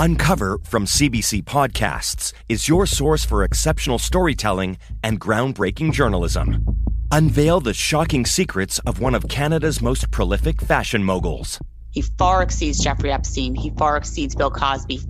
Uncover 0.00 0.58
from 0.62 0.86
CBC 0.86 1.42
Podcasts 1.44 2.32
is 2.48 2.68
your 2.68 2.86
source 2.86 3.22
for 3.22 3.44
exceptional 3.44 3.98
storytelling 3.98 4.78
and 5.04 5.20
groundbreaking 5.20 5.92
journalism. 5.92 6.64
Unveil 7.12 7.60
the 7.60 7.74
shocking 7.74 8.24
secrets 8.24 8.78
of 8.86 8.98
one 8.98 9.14
of 9.14 9.28
Canada's 9.28 9.82
most 9.82 10.10
prolific 10.10 10.62
fashion 10.62 11.04
moguls. 11.04 11.58
He 11.90 12.00
far 12.00 12.42
exceeds 12.42 12.82
Jeffrey 12.82 13.12
Epstein. 13.12 13.54
He 13.54 13.68
far 13.76 13.98
exceeds 13.98 14.34
Bill 14.34 14.50
Cosby. 14.50 15.02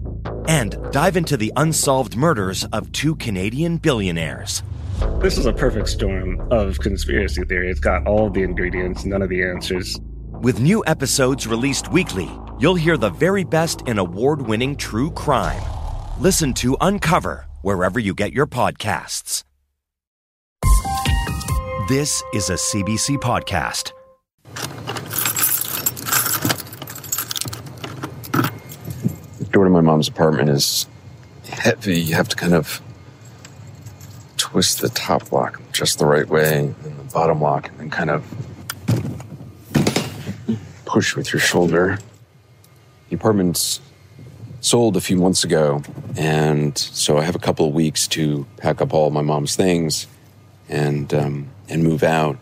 And 0.48 0.76
dive 0.90 1.16
into 1.16 1.36
the 1.36 1.52
unsolved 1.54 2.16
murders 2.16 2.64
of 2.72 2.90
two 2.90 3.14
Canadian 3.14 3.76
billionaires. 3.76 4.64
This 5.20 5.38
is 5.38 5.46
a 5.46 5.52
perfect 5.52 5.88
storm 5.88 6.48
of 6.50 6.80
conspiracy 6.80 7.44
theory. 7.44 7.70
It's 7.70 7.78
got 7.78 8.08
all 8.08 8.28
the 8.28 8.42
ingredients, 8.42 9.04
none 9.04 9.22
of 9.22 9.28
the 9.28 9.44
answers. 9.44 10.00
With 10.40 10.58
new 10.58 10.82
episodes 10.86 11.46
released 11.46 11.92
weekly, 11.92 12.26
you'll 12.58 12.74
hear 12.74 12.96
the 12.96 13.10
very 13.10 13.44
best 13.44 13.82
in 13.86 13.98
award 13.98 14.40
winning 14.40 14.74
true 14.74 15.10
crime. 15.10 15.60
Listen 16.18 16.54
to 16.54 16.78
Uncover 16.80 17.46
wherever 17.60 18.00
you 18.00 18.14
get 18.14 18.32
your 18.32 18.46
podcasts. 18.46 19.44
This 21.90 22.22
is 22.32 22.48
a 22.48 22.54
CBC 22.54 23.18
podcast. 23.18 23.92
The 29.40 29.44
door 29.50 29.64
to 29.64 29.70
my 29.70 29.82
mom's 29.82 30.08
apartment 30.08 30.48
is 30.48 30.86
heavy. 31.50 32.00
You 32.00 32.14
have 32.14 32.30
to 32.30 32.36
kind 32.36 32.54
of 32.54 32.80
twist 34.38 34.80
the 34.80 34.88
top 34.88 35.32
lock 35.32 35.60
just 35.72 35.98
the 35.98 36.06
right 36.06 36.26
way 36.26 36.60
and 36.60 36.74
the 36.76 37.12
bottom 37.12 37.42
lock, 37.42 37.68
and 37.68 37.78
then 37.78 37.90
kind 37.90 38.08
of 38.08 38.24
push 40.90 41.14
with 41.14 41.32
your 41.32 41.40
shoulder. 41.40 41.98
The 43.10 43.16
apartment's 43.16 43.80
sold 44.60 44.96
a 44.96 45.00
few 45.00 45.16
months 45.16 45.44
ago, 45.44 45.82
and 46.16 46.76
so 46.76 47.16
I 47.16 47.22
have 47.22 47.36
a 47.36 47.38
couple 47.38 47.68
of 47.68 47.72
weeks 47.74 48.08
to 48.08 48.44
pack 48.56 48.80
up 48.80 48.92
all 48.92 49.10
my 49.10 49.22
mom's 49.22 49.54
things 49.54 50.08
and 50.68 51.12
um, 51.14 51.48
and 51.68 51.84
move 51.84 52.02
out. 52.02 52.38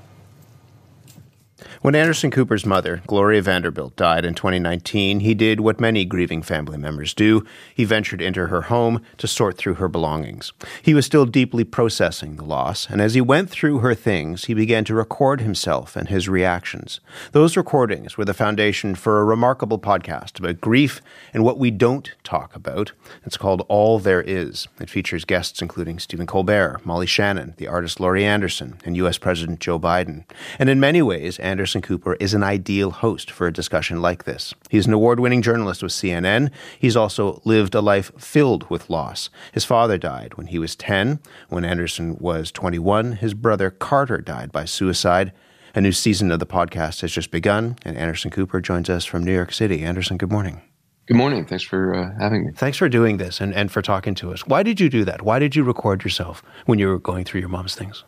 When 1.81 1.95
Anderson 1.95 2.33
Cooper's 2.33 2.67
mother, 2.67 3.03
Gloria 3.07 3.41
Vanderbilt, 3.41 3.95
died 3.95 4.25
in 4.25 4.35
2019, 4.35 5.21
he 5.21 5.33
did 5.33 5.61
what 5.61 5.79
many 5.79 6.05
grieving 6.05 6.43
family 6.43 6.77
members 6.77 7.15
do. 7.15 7.47
He 7.73 7.85
ventured 7.85 8.21
into 8.21 8.49
her 8.49 8.63
home 8.63 9.01
to 9.19 9.29
sort 9.29 9.57
through 9.57 9.75
her 9.75 9.87
belongings. 9.87 10.53
He 10.83 10.93
was 10.93 11.07
still 11.07 11.25
deeply 11.25 11.63
processing 11.63 12.35
the 12.35 12.45
loss, 12.45 12.91
and 12.91 13.01
as 13.01 13.15
he 13.15 13.21
went 13.21 13.49
through 13.49 13.79
her 13.79 13.95
things, 13.95 14.47
he 14.47 14.55
began 14.55 14.85
to 14.87 14.95
record 14.95 15.41
himself 15.41 15.95
and 15.95 16.09
his 16.09 16.29
reactions. 16.29 16.99
Those 17.31 17.57
recordings 17.57 18.19
were 18.19 18.25
the 18.25 18.35
foundation 18.35 18.97
for 18.97 19.21
a 19.21 19.25
remarkable 19.25 19.79
podcast 19.79 20.41
about 20.41 20.61
grief 20.61 21.01
and 21.33 21.45
what 21.45 21.59
we 21.59 21.71
don't 21.71 22.13
talk 22.25 22.57
about. 22.57 22.91
It's 23.25 23.37
called 23.37 23.65
All 23.69 24.01
There 24.01 24.23
Is. 24.23 24.67
It 24.81 24.91
features 24.91 25.25
guests 25.25 25.63
including 25.63 26.01
Stephen 26.01 26.27
Colbert, 26.27 26.85
Molly 26.85 27.07
Shannon, 27.07 27.55
the 27.57 27.69
artist 27.69 28.01
Laurie 28.01 28.25
Anderson, 28.25 28.79
and 28.85 28.97
U.S. 28.97 29.17
President 29.17 29.61
Joe 29.61 29.79
Biden. 29.79 30.25
And 30.59 30.69
in 30.69 30.81
many 30.81 31.03
ways, 31.03 31.39
Anderson 31.39 31.69
Anderson 31.79 31.97
Cooper 31.97 32.15
is 32.15 32.35
an 32.35 32.43
ideal 32.43 32.91
host 32.91 33.31
for 33.31 33.47
a 33.47 33.53
discussion 33.53 34.03
like 34.03 34.25
this. 34.25 34.53
He's 34.69 34.89
an 34.89 34.93
award 34.93 35.21
winning 35.21 35.43
journalist 35.43 35.81
with 35.81 35.93
CNN. 35.93 36.51
He's 36.77 36.97
also 36.97 37.41
lived 37.45 37.73
a 37.73 37.81
life 37.81 38.11
filled 38.19 38.69
with 38.69 38.91
loss. 38.91 39.31
His 39.53 39.65
father 39.65 39.97
died 39.97 40.37
when 40.37 40.49
he 40.49 40.59
was 40.59 40.75
10. 40.75 41.21
When 41.51 41.65
Anderson 41.65 42.17
was 42.19 42.51
21, 42.51 43.13
his 43.13 43.33
brother 43.33 43.71
Carter 43.71 44.19
died 44.19 44.51
by 44.51 44.65
suicide. 44.65 45.33
A 45.77 45.81
new 45.81 45.93
season 45.93 46.33
of 46.33 46.41
the 46.41 46.47
podcast 46.47 47.03
has 47.03 47.13
just 47.13 47.31
begun, 47.31 47.77
and 47.85 47.97
Anderson 47.97 48.33
Cooper 48.33 48.61
joins 48.61 48.91
us 48.91 49.05
from 49.05 49.23
New 49.23 49.35
York 49.35 49.53
City. 49.53 49.85
Anderson, 49.85 50.17
good 50.17 50.33
morning. 50.33 50.61
Good 51.07 51.17
morning. 51.17 51.47
Thanks 51.47 51.65
for 51.65 51.95
uh, 51.95 52.11
having 52.21 52.47
me. 52.47 52.53
Thanks 52.57 52.77
for 52.77 52.89
doing 52.89 53.19
this 53.19 53.41
and, 53.41 53.55
and 53.55 53.71
for 53.71 53.83
talking 53.83 54.17
to 54.17 54.33
us. 54.33 54.45
Why 54.49 54.65
did 54.65 54.81
you 54.81 54.89
do 54.89 55.05
that? 55.05 55.23
Why 55.23 55.39
did 55.39 55.55
you 55.55 55.63
record 55.63 56.03
yourself 56.03 56.43
when 56.67 56.81
you 56.81 56.89
were 56.89 56.99
going 56.99 57.25
through 57.25 57.41
your 57.41 57.51
mom's 57.51 57.77
things? 57.77 58.03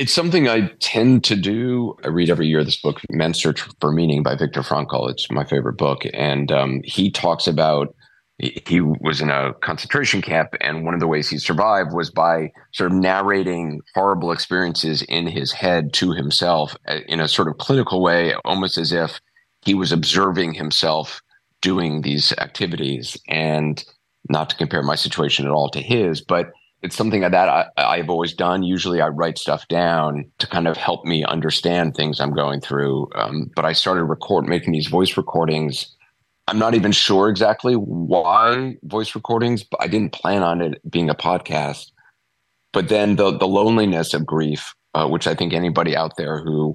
It's 0.00 0.14
something 0.14 0.48
I 0.48 0.68
tend 0.80 1.24
to 1.24 1.36
do. 1.36 1.94
I 2.02 2.08
read 2.08 2.30
every 2.30 2.46
year 2.46 2.64
this 2.64 2.80
book, 2.80 3.02
Man's 3.10 3.38
Search 3.38 3.60
for 3.82 3.92
Meaning 3.92 4.22
by 4.22 4.34
Viktor 4.34 4.62
Frankl. 4.62 5.10
It's 5.10 5.30
my 5.30 5.44
favorite 5.44 5.76
book. 5.76 6.06
And 6.14 6.50
um, 6.50 6.80
he 6.84 7.10
talks 7.10 7.46
about 7.46 7.94
he 8.38 8.80
was 8.80 9.20
in 9.20 9.28
a 9.28 9.52
concentration 9.60 10.22
camp, 10.22 10.54
and 10.62 10.86
one 10.86 10.94
of 10.94 11.00
the 11.00 11.06
ways 11.06 11.28
he 11.28 11.36
survived 11.36 11.92
was 11.92 12.08
by 12.08 12.50
sort 12.72 12.90
of 12.90 12.96
narrating 12.96 13.82
horrible 13.94 14.32
experiences 14.32 15.02
in 15.02 15.26
his 15.26 15.52
head 15.52 15.92
to 15.92 16.12
himself 16.12 16.74
uh, 16.88 17.00
in 17.06 17.20
a 17.20 17.28
sort 17.28 17.48
of 17.48 17.58
clinical 17.58 18.02
way, 18.02 18.32
almost 18.46 18.78
as 18.78 18.92
if 18.92 19.20
he 19.60 19.74
was 19.74 19.92
observing 19.92 20.54
himself 20.54 21.20
doing 21.60 22.00
these 22.00 22.32
activities. 22.38 23.18
And 23.28 23.84
not 24.30 24.48
to 24.48 24.56
compare 24.56 24.82
my 24.82 24.94
situation 24.94 25.44
at 25.44 25.52
all 25.52 25.68
to 25.68 25.80
his, 25.82 26.22
but 26.22 26.52
it's 26.82 26.96
something 26.96 27.20
that 27.20 27.34
I, 27.76 27.96
have 27.96 28.08
always 28.08 28.32
done. 28.32 28.62
Usually 28.62 29.00
I 29.00 29.08
write 29.08 29.38
stuff 29.38 29.68
down 29.68 30.30
to 30.38 30.46
kind 30.46 30.66
of 30.66 30.76
help 30.76 31.04
me 31.04 31.24
understand 31.24 31.94
things 31.94 32.20
I'm 32.20 32.32
going 32.32 32.60
through. 32.60 33.10
Um, 33.14 33.50
but 33.54 33.64
I 33.64 33.72
started 33.72 34.04
record 34.04 34.46
making 34.46 34.72
these 34.72 34.86
voice 34.86 35.16
recordings. 35.16 35.94
I'm 36.48 36.58
not 36.58 36.74
even 36.74 36.92
sure 36.92 37.28
exactly 37.28 37.74
why 37.74 38.76
voice 38.84 39.14
recordings, 39.14 39.62
but 39.62 39.82
I 39.82 39.88
didn't 39.88 40.12
plan 40.12 40.42
on 40.42 40.62
it 40.62 40.80
being 40.90 41.10
a 41.10 41.14
podcast. 41.14 41.92
But 42.72 42.88
then 42.88 43.16
the 43.16 43.36
the 43.36 43.48
loneliness 43.48 44.14
of 44.14 44.24
grief, 44.24 44.74
uh, 44.94 45.06
which 45.06 45.26
I 45.26 45.34
think 45.34 45.52
anybody 45.52 45.96
out 45.96 46.16
there 46.16 46.42
who 46.42 46.74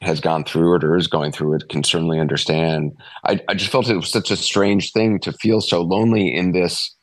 has 0.00 0.20
gone 0.20 0.44
through 0.44 0.76
it 0.76 0.84
or 0.84 0.96
is 0.96 1.06
going 1.06 1.32
through 1.32 1.54
it 1.54 1.68
can 1.68 1.82
certainly 1.82 2.20
understand. 2.20 2.92
I, 3.24 3.40
I 3.48 3.54
just 3.54 3.72
felt 3.72 3.88
it 3.88 3.96
was 3.96 4.10
such 4.10 4.30
a 4.30 4.36
strange 4.36 4.92
thing 4.92 5.18
to 5.20 5.32
feel 5.32 5.60
so 5.60 5.82
lonely 5.82 6.32
in 6.32 6.52
this 6.52 6.94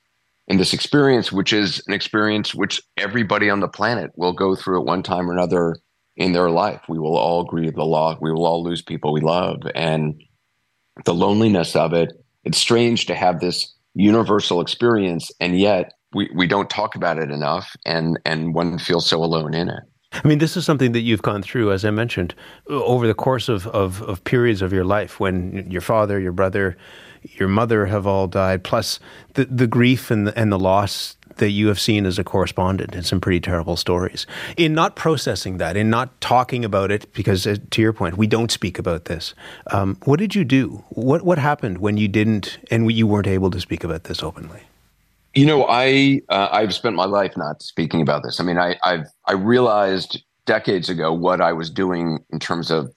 in 0.47 0.57
this 0.57 0.73
experience, 0.73 1.31
which 1.31 1.53
is 1.53 1.81
an 1.87 1.93
experience 1.93 2.53
which 2.53 2.81
everybody 2.97 3.49
on 3.49 3.59
the 3.59 3.67
planet 3.67 4.11
will 4.15 4.33
go 4.33 4.55
through 4.55 4.79
at 4.79 4.85
one 4.85 5.03
time 5.03 5.29
or 5.29 5.33
another 5.33 5.77
in 6.15 6.33
their 6.33 6.49
life. 6.49 6.81
We 6.87 6.99
will 6.99 7.17
all 7.17 7.43
grieve 7.43 7.75
the 7.75 7.85
loss. 7.85 8.17
We 8.21 8.31
will 8.31 8.45
all 8.45 8.63
lose 8.63 8.81
people 8.81 9.11
we 9.11 9.21
love. 9.21 9.61
And 9.73 10.21
the 11.03 11.13
loneliness 11.13 11.75
of 11.75 11.93
it, 11.93 12.13
it's 12.43 12.57
strange 12.57 13.07
to 13.07 13.15
have 13.15 13.39
this 13.39 13.73
universal 13.95 14.61
experience, 14.61 15.31
and 15.39 15.59
yet 15.59 15.93
we, 16.13 16.29
we 16.35 16.47
don't 16.47 16.69
talk 16.69 16.95
about 16.95 17.17
it 17.17 17.31
enough, 17.31 17.75
and, 17.85 18.19
and 18.25 18.53
one 18.53 18.77
feels 18.77 19.07
so 19.07 19.23
alone 19.23 19.53
in 19.53 19.69
it. 19.69 19.83
I 20.13 20.25
mean, 20.27 20.37
this 20.37 20.55
is 20.55 20.65
something 20.65 20.93
that 20.93 21.01
you've 21.01 21.21
gone 21.21 21.41
through, 21.41 21.73
as 21.73 21.83
I 21.83 21.91
mentioned, 21.91 22.35
over 22.69 23.07
the 23.07 23.13
course 23.13 23.49
of, 23.49 23.67
of, 23.67 24.01
of 24.03 24.23
periods 24.23 24.61
of 24.61 24.71
your 24.71 24.85
life 24.85 25.19
when 25.19 25.69
your 25.69 25.81
father, 25.81 26.19
your 26.19 26.31
brother, 26.31 26.77
your 27.33 27.47
mother 27.47 27.85
have 27.87 28.07
all 28.07 28.27
died, 28.27 28.63
plus 28.63 28.99
the, 29.33 29.45
the 29.45 29.67
grief 29.67 30.11
and 30.11 30.27
the, 30.27 30.37
and 30.37 30.51
the 30.51 30.59
loss 30.59 31.17
that 31.37 31.51
you 31.51 31.67
have 31.67 31.79
seen 31.79 32.05
as 32.05 32.17
a 32.17 32.23
correspondent 32.23 32.95
in 32.95 33.03
some 33.03 33.19
pretty 33.19 33.39
terrible 33.39 33.75
stories. 33.75 34.25
In 34.57 34.73
not 34.73 34.95
processing 34.95 35.57
that, 35.57 35.75
in 35.75 35.89
not 35.89 36.19
talking 36.21 36.63
about 36.63 36.91
it, 36.91 37.11
because 37.13 37.45
uh, 37.45 37.57
to 37.71 37.81
your 37.81 37.93
point, 37.93 38.17
we 38.17 38.27
don't 38.27 38.51
speak 38.51 38.79
about 38.79 39.05
this. 39.05 39.33
Um, 39.71 39.97
what 40.05 40.19
did 40.19 40.35
you 40.35 40.45
do? 40.45 40.83
What 40.89 41.23
what 41.23 41.37
happened 41.37 41.79
when 41.79 41.97
you 41.97 42.07
didn't 42.07 42.57
and 42.71 42.91
you 42.91 43.07
weren't 43.07 43.27
able 43.27 43.51
to 43.51 43.59
speak 43.59 43.83
about 43.83 44.05
this 44.05 44.23
openly? 44.23 44.61
You 45.33 45.45
know, 45.45 45.65
I 45.67 46.21
uh, 46.29 46.47
I've 46.51 46.73
spent 46.73 46.95
my 46.95 47.05
life 47.05 47.35
not 47.35 47.61
speaking 47.61 48.01
about 48.01 48.23
this. 48.23 48.39
I 48.39 48.43
mean, 48.43 48.57
I 48.57 48.77
I've 48.83 49.07
I 49.25 49.33
realized 49.33 50.23
decades 50.45 50.89
ago 50.89 51.11
what 51.11 51.41
I 51.41 51.51
was 51.51 51.69
doing 51.69 52.19
in 52.31 52.39
terms 52.39 52.71
of 52.71 52.93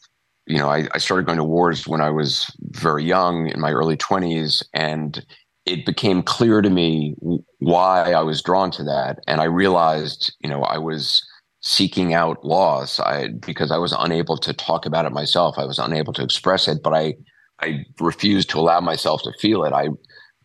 you 0.48 0.58
know, 0.58 0.68
I, 0.68 0.88
I 0.94 0.98
started 0.98 1.26
going 1.26 1.38
to 1.38 1.44
wars 1.44 1.86
when 1.86 2.00
I 2.00 2.10
was 2.10 2.50
very 2.70 3.04
young 3.04 3.48
in 3.48 3.60
my 3.60 3.70
early 3.70 3.96
20s, 3.96 4.64
and 4.72 5.24
it 5.66 5.84
became 5.84 6.22
clear 6.22 6.62
to 6.62 6.70
me 6.70 7.14
why 7.58 8.12
I 8.12 8.22
was 8.22 8.42
drawn 8.42 8.70
to 8.72 8.84
that. 8.84 9.18
And 9.26 9.42
I 9.42 9.44
realized, 9.44 10.34
you 10.40 10.48
know, 10.48 10.62
I 10.62 10.78
was 10.78 11.22
seeking 11.60 12.14
out 12.14 12.42
loss 12.44 12.98
I, 13.00 13.28
because 13.28 13.70
I 13.70 13.76
was 13.76 13.94
unable 13.98 14.38
to 14.38 14.54
talk 14.54 14.86
about 14.86 15.04
it 15.04 15.12
myself. 15.12 15.58
I 15.58 15.66
was 15.66 15.78
unable 15.78 16.14
to 16.14 16.22
express 16.22 16.66
it, 16.66 16.82
but 16.82 16.94
I, 16.94 17.14
I 17.60 17.84
refused 18.00 18.48
to 18.50 18.58
allow 18.58 18.80
myself 18.80 19.22
to 19.24 19.32
feel 19.40 19.64
it. 19.64 19.72
I, 19.74 19.88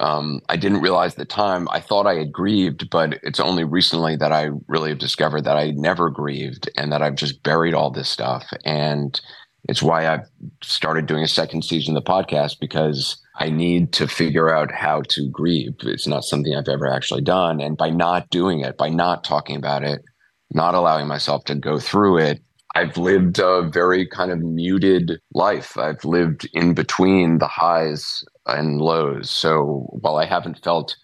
um, 0.01 0.41
I 0.49 0.57
didn't 0.57 0.81
realize 0.81 1.15
the 1.15 1.23
time. 1.23 1.69
I 1.71 1.79
thought 1.79 2.07
I 2.07 2.15
had 2.15 2.33
grieved, 2.33 2.89
but 2.89 3.19
it's 3.23 3.39
only 3.39 3.63
recently 3.63 4.17
that 4.17 4.33
I 4.33 4.49
really 4.67 4.89
have 4.89 4.99
discovered 4.99 5.45
that 5.45 5.55
I 5.55 5.71
never 5.71 6.09
grieved 6.09 6.69
and 6.75 6.91
that 6.91 7.01
I've 7.01 7.15
just 7.15 7.41
buried 7.43 7.73
all 7.73 7.91
this 7.91 8.09
stuff. 8.09 8.45
And 8.65 9.21
it's 9.69 9.81
why 9.81 10.07
I've 10.07 10.27
started 10.61 11.05
doing 11.05 11.23
a 11.23 11.27
second 11.27 11.63
season 11.63 11.95
of 11.95 12.03
the 12.03 12.09
podcast 12.09 12.59
because 12.59 13.17
I 13.37 13.49
need 13.49 13.93
to 13.93 14.07
figure 14.07 14.53
out 14.53 14.71
how 14.71 15.01
to 15.09 15.29
grieve. 15.29 15.75
It's 15.81 16.07
not 16.07 16.25
something 16.25 16.53
I've 16.53 16.67
ever 16.67 16.87
actually 16.87 17.21
done. 17.21 17.61
And 17.61 17.77
by 17.77 17.89
not 17.89 18.29
doing 18.29 18.59
it, 18.59 18.77
by 18.77 18.89
not 18.89 19.23
talking 19.23 19.55
about 19.55 19.83
it, 19.83 20.03
not 20.51 20.75
allowing 20.75 21.07
myself 21.07 21.45
to 21.45 21.55
go 21.55 21.79
through 21.79 22.17
it, 22.19 22.41
I've 22.75 22.97
lived 22.97 23.39
a 23.39 23.61
very 23.61 24.05
kind 24.05 24.31
of 24.31 24.39
muted 24.39 25.19
life. 25.33 25.77
I've 25.77 26.03
lived 26.03 26.49
in 26.53 26.73
between 26.73 27.37
the 27.37 27.47
highs 27.47 28.23
and 28.47 28.81
lows. 28.81 29.29
So 29.29 29.87
while 30.01 30.17
I 30.17 30.25
haven't 30.25 30.63
felt 30.63 30.95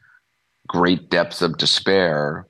great 0.67 1.09
depths 1.09 1.41
of 1.41 1.57
despair, 1.57 2.47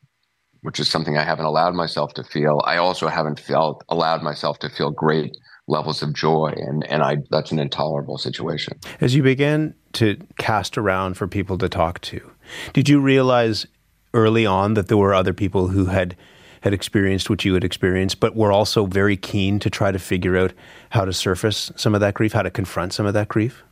which 0.62 0.80
is 0.80 0.90
something 0.90 1.18
I 1.18 1.24
haven't 1.24 1.46
allowed 1.46 1.76
myself 1.76 2.14
to 2.16 2.24
feel, 2.24 2.62
I 2.66 2.78
also 2.78 3.08
haven't 3.08 3.40
felt 3.40 3.84
allowed 3.90 4.24
myself 4.24 4.60
to 4.60 4.70
feel 4.70 4.92
great 4.92 5.36
levels 5.70 6.02
of 6.02 6.14
joy 6.14 6.54
and 6.58 6.86
and 6.88 7.04
I 7.04 7.18
that's 7.30 7.52
an 7.52 7.60
intolerable 7.60 8.18
situation. 8.18 8.80
As 9.00 9.16
you 9.16 9.24
began 9.24 9.76
to 9.94 10.18
cast 10.38 10.78
around 10.78 11.16
for 11.16 11.28
people 11.28 11.58
to 11.60 11.70
talk 11.70 12.02
to, 12.02 12.32
did 12.74 12.90
you 12.90 13.00
realize 13.00 13.66
early 14.14 14.46
on 14.46 14.74
that 14.74 14.88
there 14.88 14.98
were 14.98 15.14
other 15.14 15.34
people 15.34 15.68
who 15.68 15.86
had 15.86 16.18
had 16.62 16.74
experienced 16.74 17.30
what 17.30 17.46
you 17.46 17.54
had 17.54 17.64
experienced, 17.64 18.20
but 18.20 18.36
were 18.36 18.52
also 18.52 18.86
very 18.86 19.16
keen 19.16 19.60
to 19.60 19.70
try 19.70 19.92
to 19.92 20.00
figure 20.00 20.36
out 20.36 20.52
how 20.90 21.06
to 21.06 21.14
surface 21.14 21.72
some 21.78 21.96
of 21.96 22.02
that 22.02 22.16
grief, 22.16 22.34
how 22.34 22.42
to 22.42 22.50
confront 22.50 22.92
some 22.92 23.06
of 23.06 23.14
that 23.14 23.30
grief? 23.30 23.64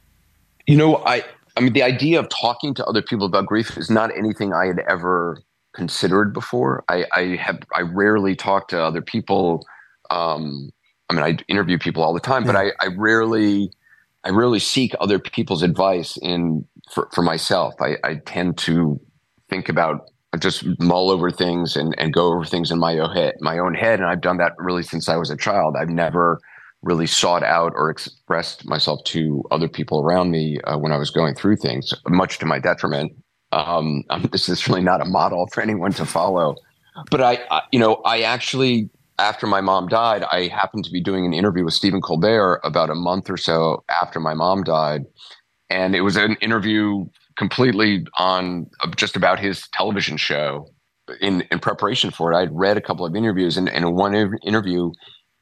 You 0.67 0.77
know, 0.77 0.97
I 1.05 1.23
I 1.57 1.61
mean 1.61 1.73
the 1.73 1.83
idea 1.83 2.19
of 2.19 2.29
talking 2.29 2.73
to 2.75 2.85
other 2.85 3.01
people 3.01 3.25
about 3.25 3.47
grief 3.47 3.77
is 3.77 3.89
not 3.89 4.15
anything 4.15 4.53
I 4.53 4.67
had 4.67 4.79
ever 4.87 5.41
considered 5.73 6.33
before. 6.33 6.83
I, 6.87 7.05
I 7.13 7.21
have 7.35 7.59
I 7.75 7.81
rarely 7.81 8.35
talk 8.35 8.67
to 8.69 8.81
other 8.81 9.01
people 9.01 9.65
um, 10.09 10.71
I 11.09 11.13
mean, 11.13 11.23
I 11.23 11.37
interview 11.47 11.77
people 11.77 12.03
all 12.03 12.13
the 12.13 12.19
time, 12.19 12.43
but 12.43 12.55
I, 12.55 12.71
I 12.81 12.87
rarely, 12.97 13.71
I 14.23 14.29
rarely 14.29 14.59
seek 14.59 14.93
other 14.99 15.19
people's 15.19 15.63
advice 15.63 16.17
in 16.21 16.65
for, 16.91 17.09
for 17.13 17.21
myself. 17.21 17.75
I, 17.79 17.95
I 18.03 18.15
tend 18.25 18.57
to 18.59 18.99
think 19.49 19.69
about 19.69 20.09
just 20.39 20.65
mull 20.79 21.09
over 21.09 21.31
things 21.31 21.75
and, 21.75 21.95
and 21.97 22.13
go 22.13 22.27
over 22.27 22.43
things 22.43 22.71
in 22.71 22.79
my 22.79 22.97
own 22.99 23.15
head, 23.15 23.35
my 23.39 23.57
own 23.57 23.73
head. 23.73 23.99
And 23.99 24.09
I've 24.09 24.21
done 24.21 24.37
that 24.37 24.53
really 24.57 24.83
since 24.83 25.07
I 25.09 25.15
was 25.15 25.31
a 25.31 25.37
child. 25.37 25.75
I've 25.79 25.89
never 25.89 26.39
really 26.83 27.07
sought 27.07 27.43
out 27.43 27.73
or 27.75 27.89
expressed 27.89 28.65
myself 28.65 29.03
to 29.05 29.43
other 29.51 29.67
people 29.67 30.01
around 30.01 30.29
me 30.31 30.59
uh, 30.65 30.77
when 30.77 30.91
I 30.91 30.97
was 30.97 31.09
going 31.09 31.33
through 31.33 31.57
things, 31.57 31.93
much 32.07 32.37
to 32.39 32.45
my 32.45 32.59
detriment. 32.59 33.13
Um, 33.51 34.03
this 34.31 34.49
is 34.49 34.67
really 34.67 34.83
not 34.83 35.01
a 35.01 35.05
model 35.05 35.47
for 35.53 35.61
anyone 35.61 35.91
to 35.93 36.05
follow. 36.05 36.55
But 37.09 37.21
I, 37.21 37.39
I, 37.51 37.61
you 37.71 37.79
know, 37.79 37.95
I 38.05 38.21
actually 38.21 38.89
after 39.19 39.47
my 39.47 39.61
mom 39.61 39.87
died, 39.87 40.23
I 40.31 40.47
happened 40.47 40.85
to 40.85 40.91
be 40.91 41.01
doing 41.01 41.25
an 41.25 41.33
interview 41.33 41.65
with 41.65 41.73
Stephen 41.73 42.01
Colbert 42.01 42.61
about 42.63 42.89
a 42.89 42.95
month 42.95 43.29
or 43.29 43.37
so 43.37 43.83
after 43.89 44.19
my 44.19 44.33
mom 44.33 44.63
died. 44.63 45.03
And 45.69 45.95
it 45.95 46.01
was 46.01 46.15
an 46.15 46.35
interview 46.39 47.05
completely 47.35 48.05
on 48.17 48.67
uh, 48.81 48.91
just 48.95 49.15
about 49.15 49.39
his 49.39 49.67
television 49.73 50.17
show. 50.17 50.67
In, 51.21 51.41
in 51.51 51.59
preparation 51.59 52.11
for 52.11 52.31
it, 52.31 52.35
I'd 52.35 52.49
read 52.51 52.77
a 52.77 52.81
couple 52.81 53.05
of 53.05 53.15
interviews, 53.15 53.55
and, 53.55 53.69
and 53.69 53.85
in 53.85 53.95
one 53.95 54.13
interview, 54.43 54.91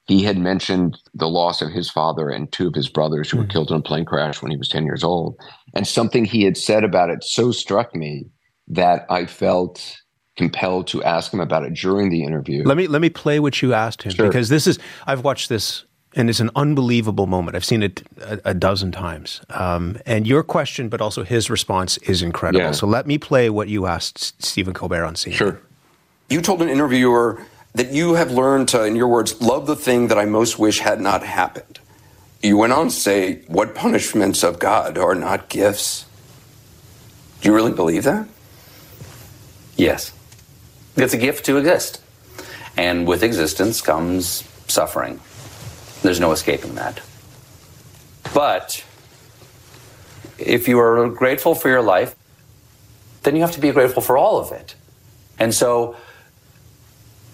he 0.06 0.24
had 0.24 0.38
mentioned 0.38 1.00
the 1.16 1.28
loss 1.28 1.62
of 1.62 1.72
his 1.72 1.90
father 1.90 2.30
and 2.30 2.52
two 2.52 2.68
of 2.68 2.76
his 2.76 2.88
brothers 2.88 3.32
who 3.32 3.38
mm. 3.38 3.40
were 3.40 3.46
hmm. 3.46 3.52
killed 3.52 3.72
in 3.72 3.78
a 3.78 3.82
plane 3.82 4.06
crash 4.06 4.42
when 4.42 4.52
he 4.52 4.58
was 4.58 4.70
10 4.70 4.86
years 4.86 5.04
old. 5.04 5.36
And 5.74 5.88
something 5.88 6.26
he 6.26 6.44
had 6.44 6.58
said 6.58 6.84
about 6.84 7.10
it 7.10 7.24
so 7.24 7.52
struck 7.52 7.96
me 7.96 8.26
that 8.68 9.08
I 9.10 9.26
felt 9.26 9.98
compelled 10.36 10.88
to 10.88 11.04
ask 11.04 11.34
him 11.34 11.40
about 11.40 11.64
it 11.64 11.74
during 11.74 12.10
the 12.10 12.24
interview. 12.24 12.64
Let 12.64 12.78
me 12.78 12.88
let 12.88 13.02
me 13.02 13.10
play 13.10 13.40
what 13.40 13.62
you 13.62 13.74
asked 13.74 14.04
him 14.04 14.14
sure. 14.14 14.28
because 14.28 14.50
this 14.50 14.68
is 14.68 14.80
I've 15.08 15.24
watched 15.24 15.50
this 15.50 15.86
and 16.16 16.30
it's 16.30 16.40
an 16.40 16.50
unbelievable 16.56 17.28
moment. 17.28 17.56
I've 17.56 17.66
seen 17.66 17.84
it 17.84 18.02
a, 18.22 18.40
a 18.46 18.54
dozen 18.54 18.92
times. 18.92 19.42
Um, 19.50 19.98
and 20.06 20.26
your 20.26 20.44
question, 20.44 20.88
but 20.88 21.02
also 21.02 21.24
his 21.24 21.50
response, 21.50 21.98
is 22.00 22.22
incredible. 22.22 22.66
Yeah. 22.66 22.72
So 22.72 22.88
let 22.88 23.06
me 23.06 23.18
play 23.18 23.50
what 23.50 23.68
you 23.68 23.86
asked 23.86 24.42
Stephen 24.42 24.74
Colbert 24.74 25.04
on 25.04 25.16
CNN. 25.16 25.34
Sure. 25.34 25.62
You 26.30 26.42
told 26.42 26.62
an 26.62 26.70
interviewer 26.70 27.42
that 27.74 27.92
you 27.92 28.14
have 28.14 28.32
learned 28.32 28.70
to, 28.70 28.86
in 28.86 28.96
your 28.96 29.10
words, 29.10 29.42
love 29.42 29.68
the 29.68 29.76
thing 29.76 30.08
that 30.08 30.18
I 30.18 30.24
most 30.24 30.58
wish 30.58 30.80
had 30.80 31.02
not 31.02 31.22
happened. 31.22 31.80
You 32.42 32.58
went 32.58 32.74
on 32.74 32.86
to 32.86 32.94
say, 32.94 33.42
"What 33.48 33.76
punishments 33.76 34.44
of 34.44 34.60
God 34.60 34.98
are 34.98 35.16
not 35.16 35.50
gifts?" 35.50 36.06
Do 37.42 37.50
you 37.50 37.56
really 37.56 37.74
believe 37.74 38.04
that? 38.04 38.28
Yes. 39.76 40.14
It's 40.96 41.14
a 41.14 41.18
gift 41.18 41.46
to 41.46 41.58
exist. 41.58 42.02
And 42.78 43.08
with 43.08 43.24
existence 43.24 43.82
comes 43.82 44.44
suffering. 44.68 45.20
There's 46.02 46.20
no 46.20 46.32
escaping 46.32 46.76
that. 46.76 47.02
But 48.34 48.84
if 50.38 50.68
you 50.68 50.80
are 50.80 51.10
grateful 51.10 51.56
for 51.56 51.70
your 51.70 51.82
life, 51.82 52.16
then 53.24 53.36
you 53.36 53.42
have 53.42 53.54
to 53.54 53.62
be 53.62 53.72
grateful 53.72 54.02
for 54.02 54.18
all 54.18 54.38
of 54.38 54.52
it. 54.52 54.76
And 55.40 55.54
so 55.54 55.96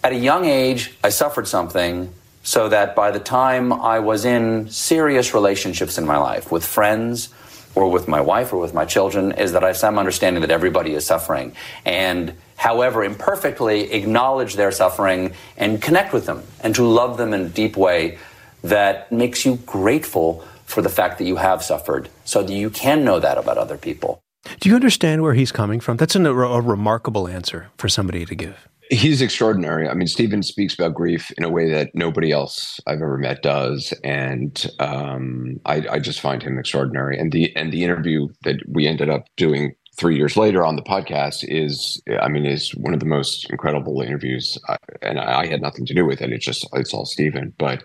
at 0.03 0.13
a 0.13 0.17
young 0.17 0.45
age, 0.45 0.95
I 1.03 1.09
suffered 1.09 1.47
something 1.47 2.13
so 2.43 2.69
that 2.69 2.95
by 2.95 3.11
the 3.11 3.19
time 3.19 3.71
I 3.71 3.99
was 3.99 4.25
in 4.25 4.69
serious 4.69 5.33
relationships 5.33 5.97
in 5.97 6.05
my 6.05 6.17
life 6.17 6.51
with 6.51 6.65
friends 6.65 7.29
or 7.75 7.89
with 7.89 8.07
my 8.07 8.19
wife 8.19 8.51
or 8.51 8.57
with 8.57 8.73
my 8.73 8.85
children, 8.85 9.31
is 9.33 9.53
that 9.53 9.63
I 9.63 9.67
have 9.67 9.77
some 9.77 9.99
understanding 9.99 10.41
that 10.41 10.51
everybody 10.51 10.93
is 10.93 11.05
suffering. 11.05 11.55
And 11.85 12.35
however 12.61 13.03
imperfectly, 13.03 13.91
acknowledge 13.91 14.53
their 14.53 14.71
suffering 14.71 15.33
and 15.57 15.81
connect 15.81 16.13
with 16.13 16.27
them 16.27 16.43
and 16.59 16.75
to 16.75 16.83
love 16.83 17.17
them 17.17 17.33
in 17.33 17.41
a 17.41 17.49
deep 17.49 17.75
way 17.75 18.19
that 18.63 19.11
makes 19.11 19.43
you 19.43 19.55
grateful 19.65 20.45
for 20.65 20.83
the 20.83 20.89
fact 20.89 21.17
that 21.17 21.25
you 21.25 21.37
have 21.37 21.63
suffered 21.63 22.07
so 22.23 22.43
that 22.43 22.53
you 22.53 22.69
can 22.69 23.03
know 23.03 23.19
that 23.19 23.39
about 23.39 23.57
other 23.57 23.79
people. 23.79 24.21
Do 24.59 24.69
you 24.69 24.75
understand 24.75 25.23
where 25.23 25.33
he's 25.33 25.51
coming 25.51 25.79
from? 25.79 25.97
That's 25.97 26.15
an, 26.15 26.27
a, 26.27 26.35
a 26.35 26.61
remarkable 26.61 27.27
answer 27.27 27.71
for 27.79 27.89
somebody 27.89 28.27
to 28.27 28.35
give. 28.35 28.67
He's 28.91 29.23
extraordinary. 29.23 29.89
I 29.89 29.95
mean, 29.95 30.07
Stephen 30.07 30.43
speaks 30.43 30.75
about 30.75 30.93
grief 30.93 31.31
in 31.39 31.43
a 31.43 31.49
way 31.49 31.67
that 31.71 31.89
nobody 31.95 32.31
else 32.31 32.79
I've 32.85 33.01
ever 33.01 33.17
met 33.17 33.41
does, 33.41 33.91
and 34.03 34.67
um, 34.79 35.59
I, 35.65 35.83
I, 35.89 35.99
just 35.99 36.19
find 36.19 36.43
him 36.43 36.59
extraordinary. 36.59 37.17
And 37.17 37.31
the 37.31 37.55
and 37.55 37.71
the 37.71 37.85
interview 37.85 38.27
that 38.43 38.57
we 38.67 38.87
ended 38.87 39.09
up 39.09 39.27
doing 39.37 39.75
three 39.97 40.15
years 40.15 40.38
later 40.38 40.65
on 40.65 40.75
the 40.75 40.81
podcast 40.81 41.43
is, 41.47 42.01
I 42.21 42.27
mean, 42.27 42.45
is 42.45 42.73
one 42.75 42.93
of 42.93 42.99
the 42.99 43.05
most 43.05 43.49
incredible 43.49 44.01
interviews. 44.01 44.57
And 45.01 45.19
I, 45.19 45.41
I 45.41 45.45
had 45.47 45.61
nothing 45.61 45.85
to 45.85 45.93
do 45.93 46.05
with 46.05 46.21
it. 46.21 46.31
It's 46.31 46.45
just, 46.45 46.67
it's 46.73 46.93
all 46.93 47.05
Stephen. 47.05 47.53
But 47.57 47.83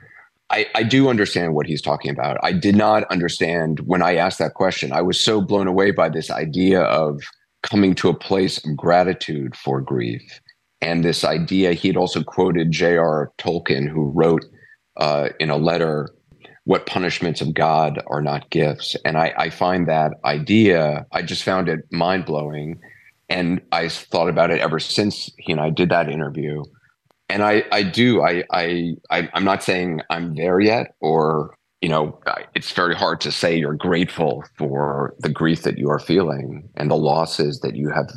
I, 0.51 0.67
I 0.75 0.83
do 0.85 1.09
understand 1.09 1.55
what 1.55 1.67
he's 1.67 1.83
talking 1.83 2.11
about. 2.11 2.39
I 2.43 2.53
did 2.53 2.77
not 2.77 3.05
understand 3.05 3.81
when 3.81 4.03
I 4.03 4.15
asked 4.17 4.39
that 4.39 4.55
question. 4.55 4.93
I 4.93 5.03
was 5.03 5.19
so 5.19 5.41
blown 5.41 5.67
away 5.67 5.91
by 5.91 6.09
this 6.09 6.31
idea 6.31 6.83
of 6.83 7.21
coming 7.63 7.95
to 7.97 8.09
a 8.09 8.15
place 8.15 8.65
of 8.65 8.77
gratitude 8.77 9.57
for 9.57 9.81
grief. 9.81 10.41
And 10.81 11.05
this 11.05 11.25
idea, 11.25 11.73
he 11.73 11.89
had 11.89 11.97
also 11.97 12.23
quoted 12.23 12.71
J.R. 12.71 13.33
Tolkien, 13.39 13.89
who 13.89 14.13
wrote 14.15 14.45
uh, 14.99 15.31
in 15.41 15.51
a 15.51 15.57
letter 15.57 16.11
what 16.67 16.85
punishments 16.85 17.41
of 17.41 17.55
God 17.55 18.03
are 18.09 18.21
not 18.21 18.51
gifts. 18.51 18.97
And 19.05 19.17
I, 19.17 19.33
I 19.39 19.51
find 19.51 19.87
that 19.89 20.15
idea, 20.25 21.07
I 21.13 21.23
just 21.23 21.45
found 21.45 21.69
it 21.69 21.81
mind 21.93 22.27
blowing. 22.27 22.81
And 23.29 23.63
I 23.71 23.89
thought 23.89 24.29
about 24.29 24.51
it 24.51 24.59
ever 24.59 24.81
since 24.81 25.31
he 25.39 25.53
and 25.53 25.61
I 25.61 25.71
did 25.71 25.91
that 25.91 26.11
interview. 26.11 26.65
And 27.29 27.45
I, 27.45 27.63
I 27.71 27.85
do, 27.85 28.21
I, 28.21 28.43
I, 28.51 28.95
I, 29.11 29.29
am 29.33 29.45
not 29.45 29.63
saying 29.63 30.01
I'm 30.11 30.35
there 30.35 30.59
yet, 30.59 30.97
or, 31.01 31.55
you 31.83 31.89
know, 31.89 32.19
it's 32.57 32.73
very 32.73 32.97
hard 32.97 33.21
to 33.21 33.31
say 33.31 33.57
you're 33.57 33.75
grateful 33.75 34.45
for 34.59 35.15
the 35.21 35.29
grief 35.29 35.63
that 35.63 35.79
you 35.79 35.89
are 35.89 36.01
feeling 36.01 36.69
and 36.75 36.91
the 36.91 36.97
losses 36.97 37.61
that 37.61 37.77
you 37.77 37.91
have 37.91 38.11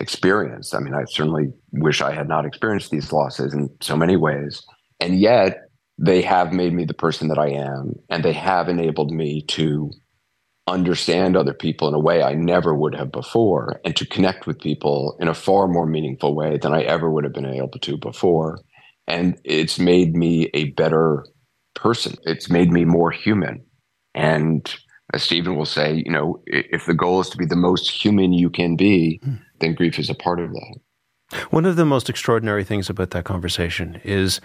experienced. 0.00 0.74
I 0.74 0.78
mean, 0.78 0.94
I 0.94 1.04
certainly 1.04 1.52
wish 1.72 2.00
I 2.00 2.14
had 2.14 2.28
not 2.28 2.46
experienced 2.46 2.90
these 2.90 3.12
losses 3.12 3.52
in 3.52 3.68
so 3.82 3.94
many 3.94 4.16
ways. 4.16 4.62
And 5.00 5.20
yet, 5.20 5.69
they 6.00 6.22
have 6.22 6.52
made 6.52 6.72
me 6.72 6.86
the 6.86 6.94
person 6.94 7.28
that 7.28 7.38
I 7.38 7.50
am, 7.50 7.92
and 8.08 8.24
they 8.24 8.32
have 8.32 8.70
enabled 8.70 9.12
me 9.12 9.42
to 9.48 9.90
understand 10.66 11.36
other 11.36 11.52
people 11.52 11.88
in 11.88 11.94
a 11.94 12.00
way 12.00 12.22
I 12.22 12.32
never 12.32 12.74
would 12.74 12.94
have 12.94 13.12
before, 13.12 13.80
and 13.84 13.94
to 13.96 14.06
connect 14.06 14.46
with 14.46 14.58
people 14.58 15.16
in 15.20 15.28
a 15.28 15.34
far 15.34 15.68
more 15.68 15.86
meaningful 15.86 16.34
way 16.34 16.56
than 16.56 16.72
I 16.72 16.82
ever 16.84 17.10
would 17.10 17.24
have 17.24 17.34
been 17.34 17.44
able 17.44 17.78
to 17.80 17.98
before. 17.98 18.60
And 19.06 19.38
it's 19.44 19.78
made 19.78 20.16
me 20.16 20.48
a 20.54 20.70
better 20.70 21.26
person. 21.74 22.16
It's 22.22 22.48
made 22.48 22.72
me 22.72 22.86
more 22.86 23.10
human. 23.10 23.62
And 24.14 24.74
as 25.12 25.22
Stephen 25.22 25.56
will 25.56 25.66
say, 25.66 26.02
you 26.04 26.10
know, 26.10 26.42
if 26.46 26.86
the 26.86 26.94
goal 26.94 27.20
is 27.20 27.28
to 27.30 27.36
be 27.36 27.44
the 27.44 27.56
most 27.56 27.90
human 27.90 28.32
you 28.32 28.48
can 28.48 28.74
be, 28.74 29.20
hmm. 29.22 29.34
then 29.58 29.74
grief 29.74 29.98
is 29.98 30.08
a 30.08 30.14
part 30.14 30.40
of 30.40 30.50
that. 30.52 30.80
One 31.50 31.66
of 31.66 31.76
the 31.76 31.84
most 31.84 32.08
extraordinary 32.08 32.64
things 32.64 32.88
about 32.88 33.10
that 33.10 33.24
conversation 33.24 34.00
is 34.02 34.40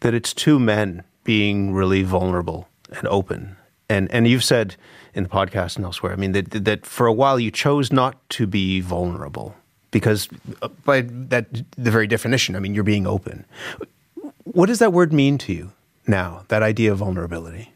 that 0.00 0.14
it's 0.14 0.32
two 0.32 0.58
men 0.58 1.02
being 1.24 1.72
really 1.72 2.02
vulnerable 2.02 2.68
and 2.96 3.06
open. 3.08 3.56
And 3.88 4.10
and 4.10 4.26
you've 4.28 4.44
said 4.44 4.76
in 5.14 5.24
the 5.24 5.28
podcast 5.28 5.76
and 5.76 5.84
elsewhere, 5.84 6.12
I 6.12 6.16
mean 6.16 6.32
that 6.32 6.50
that 6.64 6.86
for 6.86 7.06
a 7.06 7.12
while 7.12 7.38
you 7.38 7.50
chose 7.50 7.92
not 7.92 8.28
to 8.30 8.46
be 8.46 8.80
vulnerable 8.80 9.54
because 9.90 10.28
uh, 10.62 10.68
by 10.84 11.02
that 11.02 11.46
the 11.76 11.90
very 11.90 12.06
definition, 12.06 12.56
I 12.56 12.60
mean 12.60 12.74
you're 12.74 12.84
being 12.84 13.06
open. 13.06 13.44
What 14.44 14.66
does 14.66 14.78
that 14.78 14.92
word 14.92 15.12
mean 15.12 15.38
to 15.38 15.52
you 15.52 15.72
now? 16.06 16.44
That 16.48 16.62
idea 16.62 16.92
of 16.92 16.98
vulnerability. 16.98 17.72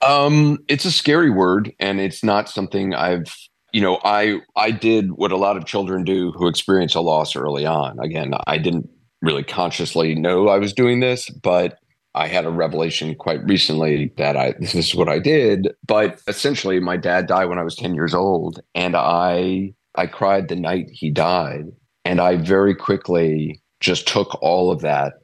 Um, 0.00 0.58
it's 0.68 0.84
a 0.84 0.92
scary 0.92 1.30
word, 1.30 1.72
and 1.80 2.00
it's 2.00 2.22
not 2.22 2.48
something 2.48 2.94
I've 2.94 3.34
you 3.72 3.80
know 3.80 4.00
i 4.04 4.40
i 4.56 4.70
did 4.70 5.12
what 5.12 5.32
a 5.32 5.36
lot 5.36 5.56
of 5.56 5.66
children 5.66 6.04
do 6.04 6.32
who 6.32 6.46
experience 6.48 6.94
a 6.94 7.00
loss 7.00 7.36
early 7.36 7.66
on 7.66 7.98
again 8.00 8.32
i 8.46 8.56
didn't 8.56 8.88
really 9.22 9.44
consciously 9.44 10.14
know 10.14 10.48
I 10.48 10.58
was 10.58 10.72
doing 10.72 11.00
this, 11.00 11.28
but 11.30 11.78
I 12.14 12.26
had 12.26 12.44
a 12.44 12.50
revelation 12.50 13.14
quite 13.14 13.44
recently 13.44 14.12
that 14.16 14.36
I 14.36 14.54
this 14.58 14.74
is 14.74 14.94
what 14.94 15.08
I 15.08 15.18
did. 15.18 15.68
But 15.86 16.20
essentially, 16.26 16.80
my 16.80 16.96
dad 16.96 17.26
died 17.26 17.46
when 17.46 17.58
I 17.58 17.62
was 17.62 17.76
ten 17.76 17.94
years 17.94 18.14
old, 18.14 18.60
and 18.74 18.96
I 18.96 19.74
I 19.94 20.06
cried 20.06 20.48
the 20.48 20.56
night 20.56 20.88
he 20.90 21.10
died, 21.10 21.66
and 22.04 22.20
I 22.20 22.36
very 22.36 22.74
quickly 22.74 23.60
just 23.80 24.08
took 24.08 24.40
all 24.42 24.70
of 24.70 24.80
that 24.80 25.14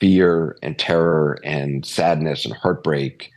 fear 0.00 0.56
and 0.62 0.78
terror 0.78 1.38
and 1.44 1.86
sadness 1.86 2.44
and 2.44 2.54
heartbreak 2.54 3.30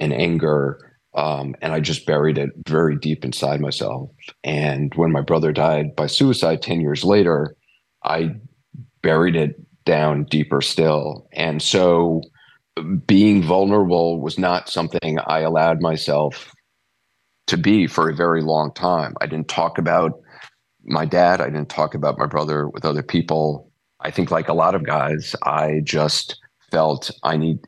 and 0.00 0.12
anger. 0.12 0.80
Um, 1.14 1.54
and 1.62 1.72
I 1.72 1.80
just 1.80 2.04
buried 2.04 2.36
it 2.36 2.50
very 2.66 2.96
deep 2.96 3.24
inside 3.24 3.60
myself. 3.60 4.10
And 4.44 4.92
when 4.96 5.12
my 5.12 5.22
brother 5.22 5.52
died 5.52 5.96
by 5.96 6.08
suicide 6.08 6.60
10 6.60 6.80
years 6.80 7.04
later, 7.04 7.54
I 8.04 8.34
buried 9.06 9.36
it 9.36 9.54
down 9.84 10.24
deeper 10.24 10.60
still. 10.60 11.28
And 11.32 11.62
so 11.62 12.22
being 13.06 13.40
vulnerable 13.40 14.20
was 14.20 14.36
not 14.36 14.68
something 14.68 15.20
I 15.28 15.40
allowed 15.40 15.80
myself 15.80 16.52
to 17.46 17.56
be 17.56 17.86
for 17.86 18.10
a 18.10 18.16
very 18.16 18.42
long 18.42 18.74
time. 18.74 19.14
I 19.20 19.26
didn't 19.26 19.46
talk 19.46 19.78
about 19.78 20.20
my 20.84 21.04
dad, 21.04 21.40
I 21.40 21.44
didn't 21.44 21.68
talk 21.68 21.94
about 21.94 22.18
my 22.18 22.26
brother 22.26 22.68
with 22.68 22.84
other 22.84 23.04
people. 23.04 23.70
I 24.00 24.10
think, 24.10 24.32
like 24.32 24.48
a 24.48 24.54
lot 24.54 24.74
of 24.74 24.84
guys, 24.84 25.36
I 25.44 25.82
just 25.84 26.36
felt 26.72 27.12
I 27.22 27.36
need, 27.36 27.60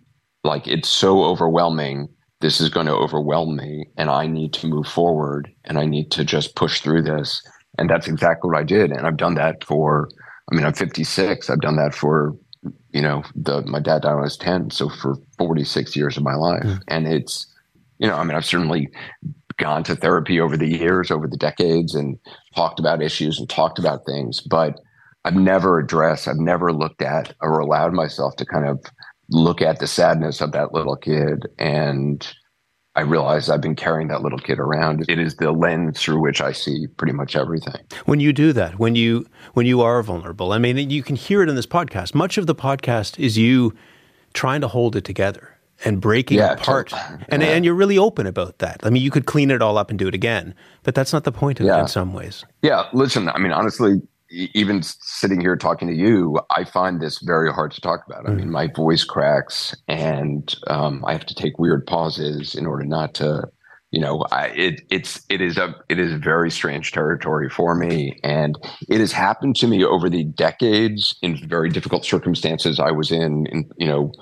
like, 0.43 0.67
it's 0.67 0.89
so 0.89 1.23
overwhelming. 1.23 2.09
This 2.41 2.61
is 2.61 2.69
going 2.69 2.87
to 2.87 2.93
overwhelm 2.93 3.57
me, 3.57 3.87
and 3.97 4.11
I 4.11 4.27
need 4.27 4.53
to 4.55 4.67
move 4.67 4.89
forward 4.89 5.49
and 5.65 5.79
I 5.79 5.87
need 5.87 6.11
to 6.13 6.25
just 6.25 6.57
push 6.57 6.81
through 6.81 7.03
this. 7.03 7.43
And 7.79 7.89
that's 7.89 8.09
exactly 8.09 8.51
what 8.51 8.59
I 8.59 8.65
did. 8.65 8.91
And 8.91 9.07
I've 9.07 9.17
done 9.17 9.35
that 9.37 9.63
for, 9.65 10.09
I 10.51 10.55
mean, 10.55 10.65
I'm 10.65 10.75
56. 10.75 11.51
I've 11.51 11.61
done 11.61 11.77
that 11.77 11.95
for, 11.95 12.37
you 12.91 13.03
know, 13.03 13.23
the 13.35 13.63
my 13.63 13.81
dad 13.81 14.03
died 14.03 14.15
when 14.15 14.21
I 14.21 14.23
was 14.23 14.37
10. 14.37 14.71
So 14.71 14.89
for 14.89 15.17
46 15.37 15.97
years 15.97 16.17
of 16.17 16.23
my 16.23 16.35
life. 16.35 16.65
Mm. 16.65 16.81
And 16.89 17.09
it's, 17.09 17.47
you 17.99 18.09
know, 18.09 18.17
I 18.17 18.25
mean, 18.25 18.37
I've 18.37 18.47
certainly 18.47 18.89
gone 19.59 19.85
to 19.85 19.97
therapy 19.97 20.41
over 20.41 20.57
the 20.57 20.69
years, 20.69 21.11
over 21.11 21.27
the 21.27 21.37
decades, 21.37 21.95
and 21.95 22.19
talked 22.55 22.79
about 22.79 23.03
issues 23.03 23.39
and 23.39 23.49
talked 23.49 23.79
about 23.79 24.07
things. 24.07 24.41
But 24.41 24.81
I've 25.25 25.35
never 25.35 25.79
addressed, 25.79 26.29
I've 26.29 26.37
never 26.37 26.73
looked 26.73 27.03
at 27.03 27.35
or 27.41 27.59
allowed 27.59 27.93
myself 27.93 28.37
to 28.37 28.47
kind 28.47 28.67
of 28.67 28.81
look 29.31 29.61
at 29.61 29.79
the 29.79 29.87
sadness 29.87 30.41
of 30.41 30.53
that 30.53 30.73
little 30.73 30.97
kid. 30.97 31.47
And 31.59 32.27
I 32.99 33.03
realize 33.03 33.49
I've 33.49 33.61
been 33.61 33.77
carrying 33.77 34.09
that 34.09 34.23
little 34.23 34.41
kid 34.41 34.59
around. 34.59 35.05
It 35.09 35.21
is 35.21 35.37
the 35.37 35.53
lens 35.53 36.01
through 36.01 36.21
which 36.21 36.41
I 36.41 36.51
see 36.51 36.89
pretty 36.97 37.13
much 37.13 37.37
everything. 37.37 37.81
When 38.07 38.19
you 38.19 38.33
do 38.33 38.53
that, 38.55 38.81
when 38.81 38.97
you 38.97 39.25
when 39.55 39.67
you 39.67 39.83
are 39.83 40.03
vulnerable, 40.03 40.53
I 40.53 40.59
mean, 40.59 40.91
you 40.91 41.05
can 41.05 41.15
hear 41.15 41.41
it 41.41 41.49
in 41.49 41.55
this 41.55 41.65
podcast. 41.65 42.13
Much 42.13 42.39
of 42.39 42.49
the 42.49 42.57
podcast 42.57 43.17
is 43.17 43.39
you 43.39 43.73
trying 44.35 44.61
to 44.63 44.67
hold 44.67 44.97
it 44.97 45.05
together 45.05 45.57
and 45.85 46.01
breaking 46.01 46.39
yeah, 46.39 46.55
apart. 46.55 46.93
And 47.29 47.41
yeah. 47.41 47.51
and 47.51 47.65
you're 47.65 47.77
really 47.77 47.99
open 47.99 48.27
about 48.27 48.59
that. 48.59 48.81
I 48.83 48.91
mean, 48.91 49.05
you 49.05 49.13
could 49.13 49.27
clean 49.27 49.53
it 49.53 49.63
all 49.63 49.79
up 49.79 49.91
and 49.91 49.99
do 49.99 50.09
it 50.09 50.15
again, 50.15 50.53
but 50.83 50.97
that's 50.97 51.13
not 51.13 51.23
the 51.23 51.31
point 51.31 51.61
of 51.61 51.67
yeah. 51.67 51.79
it 51.79 51.83
in 51.83 51.87
some 51.87 52.13
ways. 52.13 52.45
Yeah, 52.63 52.89
listen, 52.93 53.29
I 53.29 53.39
mean, 53.39 53.53
honestly, 53.53 54.03
even 54.31 54.83
sitting 54.83 55.41
here 55.41 55.57
talking 55.57 55.89
to 55.89 55.95
you, 55.95 56.41
I 56.51 56.65
find 56.65 57.01
this 57.01 57.19
very 57.19 57.53
hard 57.53 57.73
to 57.73 57.81
talk 57.81 58.05
about. 58.07 58.29
I 58.29 58.33
mean, 58.33 58.49
mm. 58.49 58.51
my 58.51 58.69
voice 58.69 59.05
cracks, 59.05 59.75
and 59.89 60.55
um, 60.67 61.05
I 61.07 61.13
have 61.13 61.27
to 61.27 61.35
take 61.35 61.59
weird 61.59 61.87
pauses 61.87 62.55
in 62.55 62.67
order 62.67 62.85
not 62.85 63.15
to, 63.15 63.45
you 63.91 64.01
know, 64.01 64.25
I, 64.31 64.49
it 64.49 64.83
it's 64.91 65.25
it 65.31 65.41
is 65.41 65.57
a 65.57 65.75
it 65.89 65.99
is 65.99 66.13
very 66.13 66.51
strange 66.51 66.93
territory 66.93 67.49
for 67.49 67.75
me, 67.75 68.21
and 68.23 68.59
it 68.89 69.01
has 69.01 69.13
happened 69.13 69.57
to 69.57 69.67
me 69.67 69.83
over 69.85 70.11
the 70.11 70.25
decades 70.25 71.17
in 71.23 71.49
very 71.49 71.71
difficult 71.71 72.05
circumstances 72.05 72.79
I 72.79 72.91
was 72.91 73.11
in, 73.11 73.47
in 73.47 73.71
you 73.79 73.89
know, 73.89 74.13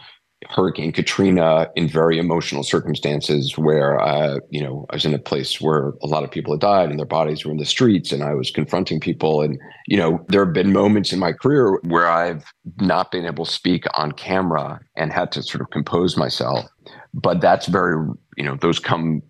Hurricane 0.50 0.92
Katrina 0.92 1.68
in 1.76 1.88
very 1.88 2.18
emotional 2.18 2.62
circumstances 2.62 3.56
where, 3.56 4.00
uh, 4.00 4.38
you 4.50 4.62
know, 4.62 4.86
I 4.90 4.96
was 4.96 5.04
in 5.04 5.14
a 5.14 5.18
place 5.18 5.60
where 5.60 5.92
a 6.02 6.06
lot 6.06 6.24
of 6.24 6.30
people 6.30 6.52
had 6.52 6.60
died 6.60 6.90
and 6.90 6.98
their 6.98 7.06
bodies 7.06 7.44
were 7.44 7.50
in 7.50 7.58
the 7.58 7.64
streets 7.64 8.12
and 8.12 8.22
I 8.22 8.34
was 8.34 8.50
confronting 8.50 9.00
people. 9.00 9.42
And, 9.42 9.58
you 9.86 9.96
know, 9.96 10.24
there 10.28 10.44
have 10.44 10.54
been 10.54 10.72
moments 10.72 11.12
in 11.12 11.18
my 11.18 11.32
career 11.32 11.78
where 11.84 12.08
I've 12.08 12.44
not 12.80 13.10
been 13.10 13.26
able 13.26 13.44
to 13.44 13.50
speak 13.50 13.84
on 13.94 14.12
camera 14.12 14.80
and 14.96 15.12
had 15.12 15.32
to 15.32 15.42
sort 15.42 15.62
of 15.62 15.70
compose 15.70 16.16
myself. 16.16 16.66
But 17.12 17.40
that's 17.40 17.66
very, 17.66 17.96
you 18.36 18.44
know, 18.44 18.56
those 18.56 18.78
come 18.78 19.22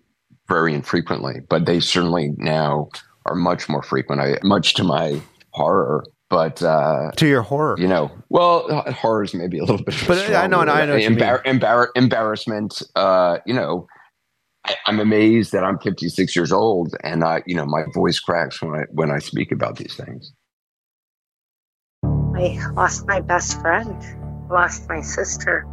very 0.47 0.73
infrequently, 0.73 1.41
but 1.49 1.65
they 1.65 1.79
certainly 1.79 2.31
now 2.37 2.89
are 3.25 3.35
much 3.35 3.67
more 3.67 3.83
frequent. 3.83 4.21
I, 4.21 4.37
much 4.43 4.73
to 4.75 4.83
my 4.83 5.21
horror, 5.51 6.05
but 6.29 6.61
uh, 6.61 7.11
to 7.15 7.27
your 7.27 7.41
horror, 7.41 7.75
you 7.79 7.87
know, 7.87 8.11
well, 8.29 8.83
horror 8.91 9.23
is 9.23 9.33
maybe 9.33 9.59
a 9.59 9.63
little 9.63 9.83
bit, 9.83 9.95
but 10.07 10.17
I 10.35 10.47
know, 10.47 10.59
I 10.59 10.85
know, 10.85 10.97
Embar- 10.97 11.43
embar- 11.45 11.89
embarrassment. 11.95 12.81
Uh, 12.95 13.37
you 13.45 13.53
know, 13.53 13.87
I, 14.65 14.75
am 14.87 14.99
amazed 14.99 15.53
that 15.53 15.63
I'm 15.63 15.79
56 15.79 16.35
years 16.35 16.51
old, 16.51 16.95
and 17.03 17.23
I, 17.23 17.43
you 17.45 17.55
know, 17.55 17.65
my 17.65 17.83
voice 17.93 18.19
cracks 18.19 18.61
when 18.61 18.75
I 18.75 18.83
when 18.91 19.11
I 19.11 19.19
speak 19.19 19.51
about 19.51 19.77
these 19.77 19.95
things. 19.95 20.33
I 22.03 22.59
lost 22.73 23.07
my 23.07 23.21
best 23.21 23.59
friend, 23.61 23.95
lost 24.49 24.87
my 24.89 25.01
sister. 25.01 25.65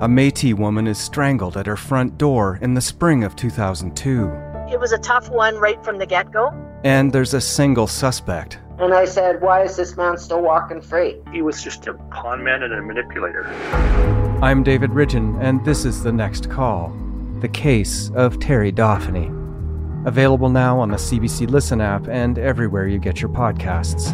A 0.00 0.08
Métis 0.08 0.54
woman 0.54 0.86
is 0.86 0.98
strangled 0.98 1.56
at 1.56 1.66
her 1.66 1.76
front 1.76 2.18
door 2.18 2.58
in 2.62 2.74
the 2.74 2.80
spring 2.80 3.22
of 3.22 3.36
2002. 3.36 4.28
It 4.72 4.80
was 4.80 4.92
a 4.92 4.98
tough 4.98 5.30
one 5.30 5.56
right 5.56 5.82
from 5.84 5.98
the 5.98 6.06
get 6.06 6.32
go. 6.32 6.52
And 6.84 7.12
there's 7.12 7.32
a 7.32 7.40
single 7.40 7.86
suspect 7.86 8.58
and 8.78 8.92
I 8.92 9.04
said, 9.04 9.40
Why 9.40 9.62
is 9.62 9.76
this 9.76 9.96
man 9.96 10.18
still 10.18 10.42
walking 10.42 10.80
free? 10.80 11.16
He 11.32 11.42
was 11.42 11.62
just 11.62 11.86
a 11.86 11.94
pawn 11.94 12.42
man 12.42 12.62
and 12.62 12.72
a 12.72 12.82
manipulator. 12.82 13.44
I'm 14.42 14.62
David 14.62 14.90
Ridgen, 14.90 15.40
and 15.40 15.64
this 15.64 15.84
is 15.84 16.02
The 16.02 16.12
Next 16.12 16.50
Call 16.50 16.94
The 17.40 17.48
Case 17.48 18.10
of 18.14 18.40
Terry 18.40 18.72
Dauphinais. 18.72 19.42
Available 20.06 20.50
now 20.50 20.78
on 20.78 20.90
the 20.90 20.96
CBC 20.96 21.48
Listen 21.48 21.80
app 21.80 22.08
and 22.08 22.38
everywhere 22.38 22.86
you 22.86 22.98
get 22.98 23.20
your 23.20 23.30
podcasts. 23.30 24.12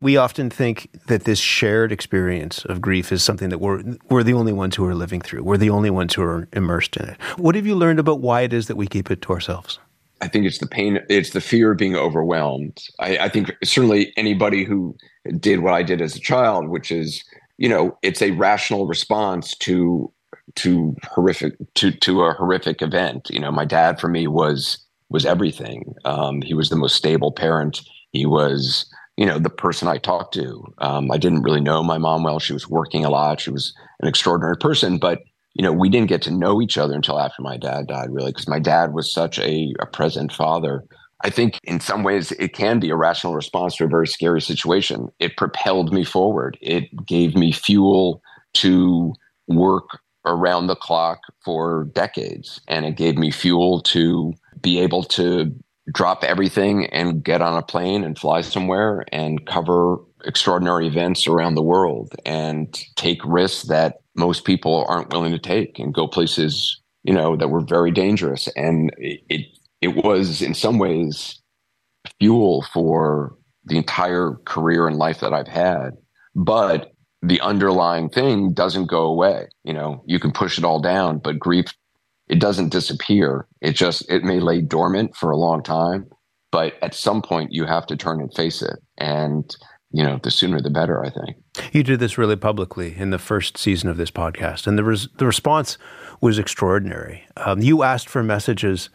We 0.00 0.16
often 0.16 0.48
think 0.50 0.90
that 1.06 1.24
this 1.24 1.40
shared 1.40 1.90
experience 1.90 2.64
of 2.66 2.80
grief 2.80 3.10
is 3.10 3.24
something 3.24 3.48
that 3.48 3.58
we're, 3.58 3.82
we're 4.08 4.22
the 4.22 4.34
only 4.34 4.52
ones 4.52 4.76
who 4.76 4.84
are 4.84 4.94
living 4.94 5.20
through. 5.20 5.42
We're 5.42 5.56
the 5.56 5.70
only 5.70 5.90
ones 5.90 6.14
who 6.14 6.22
are 6.22 6.46
immersed 6.52 6.96
in 6.96 7.08
it. 7.08 7.20
What 7.36 7.56
have 7.56 7.66
you 7.66 7.74
learned 7.74 7.98
about 7.98 8.20
why 8.20 8.42
it 8.42 8.52
is 8.52 8.68
that 8.68 8.76
we 8.76 8.86
keep 8.86 9.10
it 9.10 9.20
to 9.22 9.32
ourselves? 9.32 9.80
I 10.20 10.28
think 10.28 10.46
it's 10.46 10.58
the 10.58 10.66
pain, 10.66 11.00
it's 11.08 11.30
the 11.30 11.40
fear 11.40 11.72
of 11.72 11.78
being 11.78 11.96
overwhelmed. 11.96 12.82
I, 12.98 13.18
I, 13.18 13.28
think 13.28 13.54
certainly 13.62 14.12
anybody 14.16 14.64
who 14.64 14.96
did 15.38 15.60
what 15.60 15.74
I 15.74 15.82
did 15.82 16.00
as 16.00 16.16
a 16.16 16.20
child, 16.20 16.68
which 16.68 16.90
is, 16.90 17.22
you 17.56 17.68
know, 17.68 17.96
it's 18.02 18.22
a 18.22 18.32
rational 18.32 18.86
response 18.86 19.54
to 19.58 20.12
to 20.56 20.96
horrific 21.04 21.54
to 21.74 21.90
to 21.90 22.24
a 22.24 22.32
horrific 22.32 22.82
event. 22.82 23.28
You 23.30 23.40
know, 23.40 23.52
my 23.52 23.64
dad 23.64 24.00
for 24.00 24.08
me 24.08 24.26
was 24.26 24.78
was 25.10 25.24
everything. 25.24 25.94
Um, 26.04 26.42
he 26.42 26.54
was 26.54 26.68
the 26.68 26.76
most 26.76 26.96
stable 26.96 27.32
parent. 27.32 27.80
He 28.12 28.26
was, 28.26 28.86
you 29.16 29.26
know, 29.26 29.38
the 29.38 29.50
person 29.50 29.88
I 29.88 29.98
talked 29.98 30.34
to. 30.34 30.64
Um, 30.78 31.10
I 31.10 31.16
didn't 31.16 31.42
really 31.42 31.60
know 31.60 31.82
my 31.82 31.98
mom 31.98 32.22
well. 32.22 32.38
She 32.38 32.52
was 32.52 32.68
working 32.68 33.04
a 33.04 33.10
lot. 33.10 33.40
She 33.40 33.50
was 33.50 33.74
an 34.00 34.08
extraordinary 34.08 34.56
person, 34.56 34.98
but 34.98 35.22
you 35.58 35.64
know, 35.64 35.72
we 35.72 35.88
didn't 35.88 36.08
get 36.08 36.22
to 36.22 36.30
know 36.30 36.62
each 36.62 36.78
other 36.78 36.94
until 36.94 37.18
after 37.18 37.42
my 37.42 37.56
dad 37.56 37.88
died, 37.88 38.10
really, 38.10 38.30
because 38.30 38.48
my 38.48 38.60
dad 38.60 38.94
was 38.94 39.12
such 39.12 39.40
a, 39.40 39.74
a 39.80 39.86
present 39.86 40.32
father. 40.32 40.84
I 41.24 41.30
think 41.30 41.58
in 41.64 41.80
some 41.80 42.04
ways 42.04 42.30
it 42.32 42.54
can 42.54 42.78
be 42.78 42.90
a 42.90 42.96
rational 42.96 43.34
response 43.34 43.74
to 43.76 43.84
a 43.84 43.88
very 43.88 44.06
scary 44.06 44.40
situation. 44.40 45.08
It 45.18 45.36
propelled 45.36 45.92
me 45.92 46.04
forward. 46.04 46.56
It 46.62 46.84
gave 47.04 47.34
me 47.34 47.50
fuel 47.50 48.22
to 48.54 49.12
work 49.48 49.98
around 50.24 50.68
the 50.68 50.76
clock 50.76 51.18
for 51.44 51.90
decades. 51.92 52.60
And 52.68 52.86
it 52.86 52.96
gave 52.96 53.18
me 53.18 53.32
fuel 53.32 53.80
to 53.82 54.32
be 54.60 54.78
able 54.78 55.02
to 55.04 55.52
drop 55.92 56.22
everything 56.22 56.86
and 56.86 57.24
get 57.24 57.42
on 57.42 57.56
a 57.56 57.62
plane 57.62 58.04
and 58.04 58.16
fly 58.16 58.42
somewhere 58.42 59.04
and 59.10 59.44
cover 59.46 59.96
extraordinary 60.24 60.86
events 60.86 61.26
around 61.26 61.54
the 61.54 61.62
world 61.62 62.14
and 62.24 62.78
take 62.96 63.24
risks 63.24 63.64
that 63.64 63.96
most 64.18 64.44
people 64.44 64.84
aren't 64.88 65.12
willing 65.12 65.32
to 65.32 65.38
take 65.38 65.78
and 65.78 65.94
go 65.94 66.06
places 66.06 66.80
you 67.04 67.14
know 67.14 67.36
that 67.36 67.48
were 67.48 67.60
very 67.60 67.90
dangerous. 67.90 68.48
And 68.56 68.92
it 68.98 69.20
it, 69.28 69.46
it 69.80 70.04
was 70.04 70.42
in 70.42 70.54
some 70.54 70.78
ways 70.78 71.40
fuel 72.18 72.64
for 72.72 73.36
the 73.64 73.76
entire 73.76 74.34
career 74.44 74.86
and 74.86 74.96
life 74.96 75.20
that 75.20 75.32
I've 75.32 75.48
had. 75.48 75.90
But 76.34 76.92
the 77.22 77.40
underlying 77.40 78.08
thing 78.08 78.52
doesn't 78.52 78.86
go 78.86 79.02
away. 79.02 79.48
You 79.64 79.72
know 79.72 80.02
you 80.06 80.18
can 80.18 80.32
push 80.32 80.58
it 80.58 80.64
all 80.64 80.80
down 80.80 81.18
but 81.18 81.38
grief 81.38 81.66
it 82.28 82.40
doesn't 82.40 82.70
disappear. 82.70 83.46
It 83.62 83.72
just 83.72 84.10
it 84.10 84.24
may 84.24 84.40
lay 84.40 84.60
dormant 84.60 85.16
for 85.16 85.30
a 85.30 85.36
long 85.36 85.62
time 85.62 86.10
but 86.50 86.74
at 86.82 86.94
some 86.94 87.22
point 87.22 87.52
you 87.52 87.64
have 87.64 87.86
to 87.86 87.96
turn 87.96 88.20
and 88.20 88.34
face 88.34 88.62
it. 88.62 88.78
And 88.96 89.54
you 89.90 90.04
know, 90.04 90.20
the 90.22 90.30
sooner 90.30 90.60
the 90.60 90.70
better, 90.70 91.04
I 91.04 91.10
think. 91.10 91.36
You 91.72 91.82
did 91.82 92.00
this 92.00 92.18
really 92.18 92.36
publicly 92.36 92.94
in 92.96 93.10
the 93.10 93.18
first 93.18 93.56
season 93.56 93.88
of 93.88 93.96
this 93.96 94.10
podcast, 94.10 94.66
and 94.66 94.78
the, 94.78 94.84
res- 94.84 95.08
the 95.16 95.26
response 95.26 95.78
was 96.20 96.38
extraordinary. 96.38 97.24
Um, 97.36 97.60
you 97.60 97.82
asked 97.82 98.08
for 98.08 98.22
messages 98.22 98.90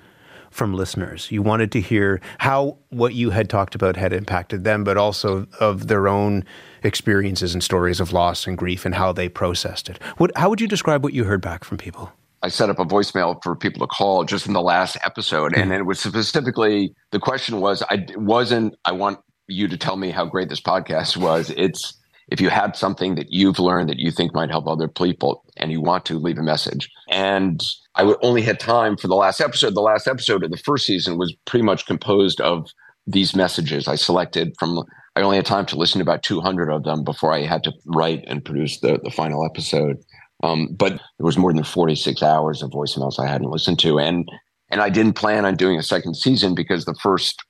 from 0.51 0.73
listeners. 0.73 1.31
You 1.31 1.41
wanted 1.41 1.71
to 1.71 1.81
hear 1.81 2.21
how 2.37 2.77
what 2.89 3.15
you 3.15 3.31
had 3.31 3.49
talked 3.49 3.73
about 3.73 3.95
had 3.95 4.13
impacted 4.13 4.63
them, 4.63 4.83
but 4.83 4.97
also 4.97 5.47
of 5.59 5.87
their 5.87 6.07
own 6.07 6.45
experiences 6.83 7.55
and 7.55 7.63
stories 7.63 7.99
of 7.99 8.13
loss 8.13 8.45
and 8.45 8.55
grief 8.55 8.85
and 8.85 8.93
how 8.93 9.11
they 9.11 9.27
processed 9.27 9.89
it. 9.89 10.01
What, 10.17 10.31
how 10.37 10.49
would 10.49 10.61
you 10.61 10.67
describe 10.67 11.03
what 11.03 11.13
you 11.13 11.23
heard 11.23 11.41
back 11.41 11.63
from 11.63 11.77
people? 11.77 12.11
I 12.43 12.49
set 12.49 12.69
up 12.69 12.77
a 12.77 12.85
voicemail 12.85 13.41
for 13.41 13.55
people 13.55 13.87
to 13.87 13.87
call 13.87 14.25
just 14.25 14.47
in 14.47 14.53
the 14.53 14.61
last 14.61 14.97
episode, 15.01 15.55
and 15.55 15.71
it 15.71 15.85
was 15.85 15.99
specifically 16.01 16.93
the 17.11 17.19
question 17.19 17.61
was 17.61 17.81
I 17.89 18.05
wasn't 18.17 18.75
I 18.83 18.91
want 18.91 19.19
you 19.47 19.67
to 19.67 19.77
tell 19.77 19.97
me 19.97 20.11
how 20.11 20.25
great 20.25 20.49
this 20.49 20.61
podcast 20.61 21.17
was. 21.17 21.51
It's 21.51 21.93
if 22.29 22.39
you 22.39 22.49
had 22.49 22.75
something 22.75 23.15
that 23.15 23.31
you've 23.31 23.59
learned 23.59 23.89
that 23.89 23.99
you 23.99 24.11
think 24.11 24.33
might 24.33 24.49
help 24.49 24.67
other 24.67 24.87
people 24.87 25.43
and 25.57 25.71
you 25.71 25.81
want 25.81 26.05
to 26.05 26.17
leave 26.17 26.37
a 26.37 26.43
message. 26.43 26.89
And 27.09 27.61
I 27.95 28.03
would 28.03 28.17
only 28.21 28.41
had 28.41 28.59
time 28.59 28.97
for 28.97 29.07
the 29.07 29.15
last 29.15 29.41
episode. 29.41 29.75
The 29.75 29.81
last 29.81 30.07
episode 30.07 30.43
of 30.43 30.51
the 30.51 30.57
first 30.57 30.85
season 30.85 31.17
was 31.17 31.35
pretty 31.45 31.65
much 31.65 31.85
composed 31.85 32.39
of 32.41 32.69
these 33.05 33.35
messages 33.35 33.87
I 33.87 33.95
selected 33.95 34.53
from 34.57 34.83
I 35.15 35.21
only 35.21 35.37
had 35.37 35.45
time 35.45 35.65
to 35.67 35.75
listen 35.75 35.99
to 35.99 36.03
about 36.03 36.23
200 36.23 36.71
of 36.71 36.83
them 36.83 37.03
before 37.03 37.33
I 37.33 37.41
had 37.41 37.63
to 37.65 37.73
write 37.85 38.23
and 38.25 38.43
produce 38.43 38.79
the, 38.79 38.99
the 39.03 39.11
final 39.11 39.45
episode. 39.45 39.97
Um, 40.41 40.69
but 40.71 40.93
there 40.93 41.25
was 41.25 41.37
more 41.37 41.53
than 41.53 41.63
46 41.63 42.23
hours 42.23 42.63
of 42.63 42.71
voicemails 42.71 43.19
I 43.19 43.27
hadn't 43.27 43.51
listened 43.51 43.79
to. 43.79 43.99
And, 43.99 44.27
and 44.71 44.81
I 44.81 44.89
didn't 44.89 45.13
plan 45.13 45.45
on 45.45 45.55
doing 45.55 45.77
a 45.77 45.83
second 45.83 46.15
season 46.15 46.55
because 46.55 46.85
the 46.85 46.95
first 46.95 47.43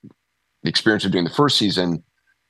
the 0.63 0.69
experience 0.69 1.05
of 1.05 1.11
doing 1.11 1.23
the 1.23 1.29
first 1.29 1.57
season, 1.57 2.03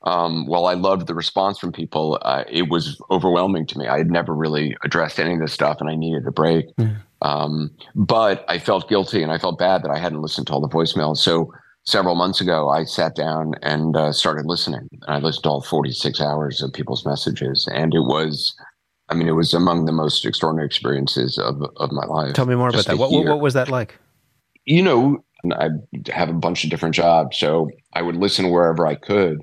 um, 0.04 0.46
while 0.48 0.66
I 0.66 0.74
loved 0.74 1.08
the 1.08 1.16
response 1.16 1.60
from 1.60 1.72
people, 1.72 2.20
uh, 2.24 2.44
it 2.50 2.70
was 2.70 3.02
overwhelming 3.10 3.66
to 3.68 3.78
me. 3.78 3.88
I 3.88 3.98
had 3.98 4.12
never 4.12 4.36
really 4.36 4.76
addressed 4.84 5.20
any 5.20 5.34
of 5.34 5.40
this 5.40 5.54
stuff 5.54 5.78
and 5.80 5.90
I 5.90 5.96
needed 5.96 6.28
a 6.28 6.32
break. 6.32 6.66
Um, 7.22 7.72
but 7.96 8.44
I 8.50 8.60
felt 8.60 8.90
guilty 8.90 9.24
and 9.24 9.32
I 9.32 9.38
felt 9.38 9.58
bad 9.58 9.84
that 9.84 9.92
I 9.92 9.98
hadn't 9.98 10.22
listened 10.22 10.48
to 10.48 10.54
all 10.54 10.62
the 10.62 10.68
voicemails. 10.68 11.18
So 11.18 11.54
several 11.86 12.16
months 12.16 12.42
ago, 12.42 12.70
I 12.70 12.84
sat 12.84 13.16
down 13.16 13.54
and 13.62 13.96
uh, 13.96 14.12
started 14.12 14.46
listening. 14.46 14.88
And 14.92 15.04
I 15.08 15.20
listened 15.20 15.44
to 15.44 15.50
all 15.50 15.62
46 15.62 16.20
hours 16.22 16.62
of 16.62 16.74
people's 16.74 17.06
messages, 17.06 17.68
and 17.72 17.94
it 17.94 18.02
was. 18.02 18.56
I 19.10 19.16
mean, 19.16 19.28
it 19.28 19.34
was 19.34 19.54
among 19.54 19.86
the 19.86 19.92
most 19.92 20.26
extraordinary 20.26 20.66
experiences 20.66 21.38
of, 21.38 21.62
of 21.76 21.92
my 21.92 22.06
life. 22.06 22.34
Tell 22.34 22.46
me 22.46 22.56
more 22.56 22.70
about 22.70 22.86
that. 22.86 22.98
What, 22.98 23.12
what, 23.12 23.26
what 23.26 23.42
was 23.42 23.54
that 23.54 23.68
like? 23.68 24.00
You 24.64 24.82
know, 24.82 25.24
I 25.52 25.70
have 26.08 26.30
a 26.30 26.34
bunch 26.34 26.64
of 26.64 26.70
different 26.70 26.96
jobs, 26.96 27.38
so 27.38 27.70
I 27.96 28.02
would 28.02 28.16
listen 28.16 28.50
wherever 28.50 28.86
I 28.86 28.96
could. 28.96 29.40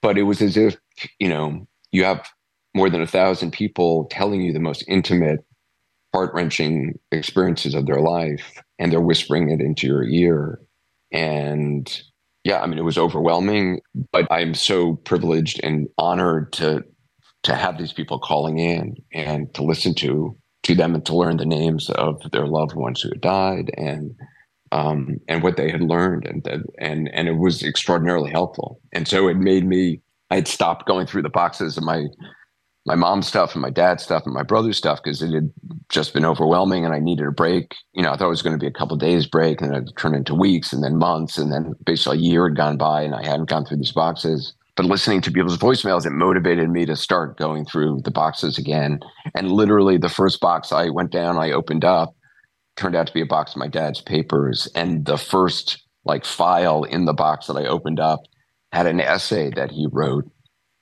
But 0.00 0.18
it 0.18 0.22
was 0.22 0.40
as 0.40 0.56
if, 0.56 0.76
you 1.18 1.28
know, 1.28 1.66
you 1.90 2.04
have 2.04 2.28
more 2.74 2.90
than 2.90 3.02
a 3.02 3.06
thousand 3.06 3.52
people 3.52 4.06
telling 4.10 4.40
you 4.42 4.52
the 4.52 4.60
most 4.60 4.84
intimate, 4.86 5.44
heart 6.14 6.32
wrenching 6.34 6.98
experiences 7.10 7.74
of 7.74 7.86
their 7.86 8.00
life, 8.00 8.62
and 8.78 8.92
they're 8.92 9.00
whispering 9.00 9.50
it 9.50 9.60
into 9.60 9.86
your 9.86 10.04
ear. 10.04 10.60
And 11.10 12.02
yeah, 12.44 12.60
I 12.60 12.66
mean, 12.66 12.78
it 12.78 12.84
was 12.84 12.98
overwhelming, 12.98 13.80
but 14.12 14.26
I'm 14.30 14.54
so 14.54 14.96
privileged 14.96 15.60
and 15.62 15.88
honored 15.98 16.52
to 16.54 16.84
to 17.44 17.54
have 17.54 17.78
these 17.78 17.92
people 17.92 18.18
calling 18.18 18.58
in 18.58 18.96
and 19.12 19.52
to 19.54 19.62
listen 19.62 19.94
to 19.94 20.36
to 20.64 20.74
them 20.74 20.94
and 20.94 21.06
to 21.06 21.16
learn 21.16 21.36
the 21.36 21.46
names 21.46 21.88
of 21.90 22.20
their 22.32 22.46
loved 22.46 22.74
ones 22.74 23.00
who 23.00 23.08
had 23.10 23.20
died 23.20 23.70
and 23.76 24.14
um, 24.72 25.18
and 25.28 25.42
what 25.42 25.56
they 25.56 25.70
had 25.70 25.82
learned 25.82 26.26
and 26.26 26.46
and 26.78 27.10
and 27.12 27.28
it 27.28 27.38
was 27.38 27.62
extraordinarily 27.62 28.30
helpful. 28.30 28.80
And 28.92 29.06
so 29.08 29.28
it 29.28 29.36
made 29.36 29.66
me 29.66 30.00
I 30.30 30.36
had 30.36 30.48
stopped 30.48 30.86
going 30.86 31.06
through 31.06 31.22
the 31.22 31.30
boxes 31.30 31.76
of 31.76 31.84
my 31.84 32.06
my 32.86 32.94
mom's 32.94 33.26
stuff 33.26 33.52
and 33.52 33.60
my 33.60 33.70
dad's 33.70 34.02
stuff 34.02 34.22
and 34.24 34.34
my 34.34 34.42
brother's 34.42 34.78
stuff 34.78 35.00
because 35.02 35.20
it 35.20 35.32
had 35.32 35.52
just 35.90 36.14
been 36.14 36.24
overwhelming 36.24 36.86
and 36.86 36.94
I 36.94 36.98
needed 36.98 37.26
a 37.26 37.30
break. 37.30 37.74
You 37.92 38.02
know, 38.02 38.10
I 38.10 38.16
thought 38.16 38.26
it 38.26 38.30
was 38.30 38.42
going 38.42 38.58
to 38.58 38.62
be 38.62 38.66
a 38.66 38.78
couple 38.78 38.96
days 38.96 39.26
break 39.26 39.60
and 39.60 39.74
it 39.74 39.90
turned 39.98 40.16
into 40.16 40.34
weeks 40.34 40.72
and 40.72 40.82
then 40.82 40.96
months 40.96 41.36
and 41.36 41.52
then 41.52 41.74
basically 41.84 42.18
a 42.18 42.22
year 42.22 42.48
had 42.48 42.56
gone 42.56 42.78
by 42.78 43.02
and 43.02 43.14
I 43.14 43.22
hadn't 43.22 43.50
gone 43.50 43.66
through 43.66 43.76
these 43.76 43.92
boxes. 43.92 44.54
But 44.74 44.86
listening 44.86 45.20
to 45.22 45.32
people's 45.32 45.58
voicemails, 45.58 46.06
it 46.06 46.12
motivated 46.12 46.70
me 46.70 46.86
to 46.86 46.96
start 46.96 47.36
going 47.36 47.66
through 47.66 48.00
the 48.04 48.10
boxes 48.10 48.56
again. 48.56 49.00
And 49.34 49.52
literally 49.52 49.98
the 49.98 50.08
first 50.08 50.40
box 50.40 50.72
I 50.72 50.88
went 50.88 51.10
down, 51.10 51.36
I 51.36 51.50
opened 51.50 51.84
up, 51.84 52.14
turned 52.78 52.96
out 52.96 53.06
to 53.06 53.12
be 53.12 53.20
a 53.20 53.26
box 53.26 53.52
of 53.52 53.58
my 53.58 53.68
dad's 53.68 54.00
papers. 54.00 54.68
And 54.74 55.04
the 55.04 55.18
first 55.18 55.82
like 56.04 56.24
file 56.24 56.84
in 56.84 57.04
the 57.04 57.12
box 57.12 57.46
that 57.46 57.56
I 57.56 57.66
opened 57.66 58.00
up 58.00 58.20
had 58.72 58.86
an 58.86 59.00
essay 59.00 59.50
that 59.50 59.70
he 59.70 59.86
wrote 59.90 60.30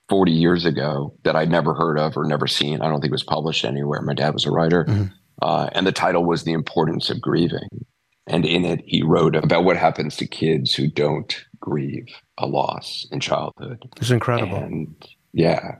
40 0.09 0.31
years 0.31 0.65
ago 0.65 1.17
that 1.23 1.35
I'd 1.35 1.51
never 1.51 1.73
heard 1.73 1.99
of 1.99 2.15
or 2.15 2.25
never 2.25 2.47
seen. 2.47 2.81
I 2.81 2.87
don't 2.87 3.01
think 3.01 3.11
it 3.11 3.13
was 3.13 3.23
published 3.23 3.65
anywhere. 3.65 4.01
My 4.01 4.13
dad 4.13 4.33
was 4.33 4.45
a 4.45 4.51
writer. 4.51 4.85
Mm-hmm. 4.85 5.05
Uh, 5.41 5.69
and 5.73 5.85
the 5.85 5.91
title 5.91 6.25
was 6.25 6.43
The 6.43 6.53
Importance 6.53 7.09
of 7.09 7.21
Grieving. 7.21 7.85
And 8.25 8.45
in 8.45 8.65
it, 8.65 8.81
he 8.85 9.03
wrote 9.03 9.35
about 9.35 9.63
what 9.63 9.77
happens 9.77 10.17
to 10.17 10.27
kids 10.27 10.73
who 10.73 10.87
don't 10.87 11.45
grieve 11.59 12.07
a 12.37 12.45
loss 12.45 13.07
in 13.11 13.19
childhood. 13.19 13.83
It's 13.97 14.11
incredible. 14.11 14.57
And 14.57 14.95
yeah, 15.33 15.75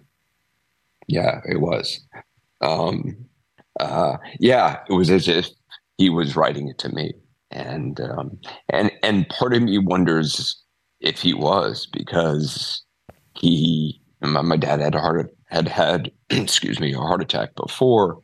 yeah, 1.08 1.42
it 1.46 1.60
was. 1.60 2.00
Um, 2.62 3.18
uh, 3.80 4.18
yeah, 4.40 4.80
it 4.90 4.94
was 4.94 5.10
as 5.10 5.28
if 5.28 5.50
he 5.98 6.10
was 6.10 6.36
writing 6.36 6.68
it 6.68 6.78
to 6.80 6.90
me. 6.90 7.14
And 7.52 8.00
um, 8.02 8.40
and 8.70 8.92
and 9.04 9.28
part 9.30 9.54
of 9.54 9.62
me 9.62 9.78
wonders 9.78 10.62
if 11.00 11.22
he 11.22 11.34
was 11.34 11.88
because 11.92 12.84
he 13.36 14.02
my, 14.22 14.42
my 14.42 14.58
dad 14.58 14.80
had 14.80 14.96
a 14.96 15.00
heart 15.00 15.32
had 15.46 15.68
had 15.68 16.12
excuse 16.30 16.80
me 16.80 16.94
a 16.94 17.00
heart 17.00 17.22
attack 17.22 17.56
before. 17.56 18.20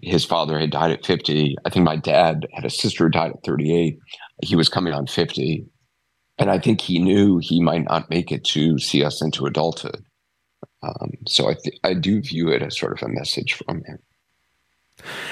His 0.00 0.24
father 0.24 0.58
had 0.58 0.70
died 0.70 0.90
at 0.90 1.06
50. 1.06 1.56
I 1.64 1.70
think 1.70 1.84
my 1.84 1.94
dad 1.94 2.48
had 2.52 2.64
a 2.64 2.70
sister 2.70 3.04
who 3.04 3.10
died 3.10 3.30
at 3.30 3.44
38. 3.44 3.96
He 4.42 4.56
was 4.56 4.68
coming 4.68 4.92
on 4.92 5.06
50. 5.06 5.64
And 6.38 6.50
I 6.50 6.58
think 6.58 6.80
he 6.80 6.98
knew 6.98 7.38
he 7.38 7.60
might 7.60 7.84
not 7.84 8.10
make 8.10 8.32
it 8.32 8.42
to 8.46 8.80
see 8.80 9.04
us 9.04 9.22
into 9.22 9.46
adulthood. 9.46 10.04
Um, 10.82 11.12
so 11.28 11.48
I, 11.48 11.54
th- 11.54 11.78
I 11.84 11.94
do 11.94 12.20
view 12.20 12.48
it 12.48 12.62
as 12.62 12.76
sort 12.76 13.00
of 13.00 13.08
a 13.08 13.12
message 13.12 13.54
from 13.54 13.84
him. 13.84 13.98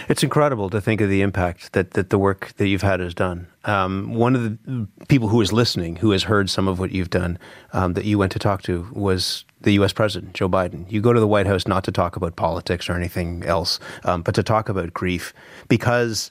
It's 0.09 0.22
incredible 0.22 0.70
to 0.70 0.80
think 0.80 1.00
of 1.00 1.09
the 1.09 1.22
impact 1.22 1.72
that, 1.72 1.92
that 1.92 2.11
the 2.11 2.18
work 2.18 2.52
that 2.56 2.68
you've 2.68 2.83
had 2.83 3.00
has 3.00 3.14
done. 3.14 3.46
Um, 3.64 4.14
one 4.14 4.35
of 4.35 4.42
the 4.42 4.87
people 5.09 5.28
who 5.28 5.40
is 5.40 5.52
listening, 5.52 5.96
who 5.96 6.12
has 6.12 6.24
heard 6.24 6.48
some 6.48 6.68
of 6.68 6.78
what 6.78 6.92
you've 6.92 7.11
done, 7.11 7.38
um, 7.72 7.94
that 7.94 8.04
you 8.04 8.18
went 8.18 8.33
to 8.33 8.38
talk 8.38 8.62
to 8.62 8.88
was 8.92 9.44
the 9.61 9.72
U.S. 9.72 9.92
President, 9.92 10.33
Joe 10.33 10.48
Biden. 10.48 10.90
You 10.90 11.00
go 11.00 11.12
to 11.12 11.20
the 11.20 11.28
White 11.28 11.46
House 11.46 11.66
not 11.66 11.85
to 11.85 11.92
talk 11.92 12.16
about 12.16 12.37
politics 12.37 12.88
or 12.88 12.94
anything 12.94 13.42
else, 13.44 13.78
um, 14.04 14.22
but 14.22 14.35
to 14.35 14.42
talk 14.42 14.68
about 14.68 14.94
grief 14.94 15.35
because 15.68 16.30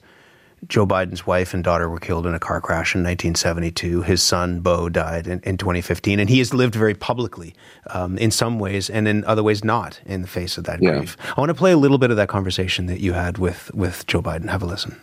Joe 0.68 0.86
Biden's 0.86 1.26
wife 1.26 1.54
and 1.54 1.64
daughter 1.64 1.90
were 1.90 2.00
killed 2.00 2.26
in 2.26 2.34
a 2.34 2.40
car 2.40 2.60
crash 2.62 2.94
in 2.96 3.02
1972. 3.02 4.02
His 4.02 4.22
son, 4.22 4.60
Beau, 4.60 4.90
died 4.90 5.28
in, 5.28 5.40
in 5.42 5.58
2015. 5.58 6.20
And 6.20 6.30
he 6.30 6.40
has 6.40 6.54
lived 6.54 6.76
very 6.76 6.94
publicly 6.94 7.56
um, 7.88 8.18
in 8.18 8.32
some 8.32 8.60
ways 8.60 8.90
and 8.90 9.08
in 9.08 9.24
other 9.26 9.44
ways 9.44 9.64
not 9.64 10.00
in 10.06 10.22
the 10.22 10.28
face 10.28 10.58
of 10.58 10.66
that 10.66 10.82
yeah. 10.82 10.98
grief. 10.98 11.18
I 11.36 11.40
want 11.40 11.50
to 11.50 11.56
play 11.56 11.72
a 11.72 11.78
little 11.78 11.98
bit 11.98 12.12
of 12.12 12.18
that 12.18 12.30
conversation 12.30 12.88
that 12.88 13.00
you 13.00 13.14
had 13.14 13.38
with, 13.38 13.74
with 13.74 14.06
Joe 14.08 14.22
Biden. 14.22 14.50
Have 14.50 14.62
a 14.62 14.66
listen. 14.66 15.00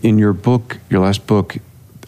In 0.00 0.18
your 0.18 0.32
book, 0.32 0.78
your 0.90 1.00
last 1.00 1.26
book, 1.26 1.56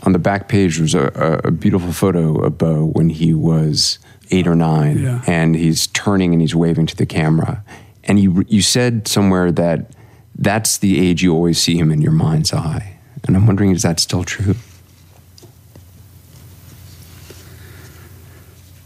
on 0.02 0.12
the 0.12 0.18
back 0.18 0.48
page 0.48 0.78
was 0.78 0.94
a, 0.94 1.40
a 1.44 1.50
beautiful 1.50 1.92
photo 1.92 2.38
of 2.44 2.58
Beau 2.58 2.86
when 2.86 3.08
he 3.08 3.32
was 3.32 3.98
eight 4.30 4.46
or 4.46 4.54
nine, 4.54 4.98
yeah. 4.98 5.22
and 5.26 5.54
he's 5.54 5.86
turning 5.88 6.32
and 6.32 6.40
he's 6.40 6.54
waving 6.54 6.86
to 6.86 6.96
the 6.96 7.06
camera. 7.06 7.64
And 8.04 8.18
you 8.20 8.44
you 8.48 8.60
said 8.60 9.08
somewhere 9.08 9.50
that 9.52 9.90
that's 10.36 10.78
the 10.78 11.00
age 11.00 11.22
you 11.22 11.32
always 11.32 11.60
see 11.60 11.76
him 11.78 11.90
in 11.90 12.00
your 12.00 12.12
mind's 12.12 12.52
eye. 12.52 12.98
And 13.26 13.36
I'm 13.36 13.46
wondering, 13.46 13.70
is 13.70 13.82
that 13.82 14.00
still 14.00 14.24
true? 14.24 14.54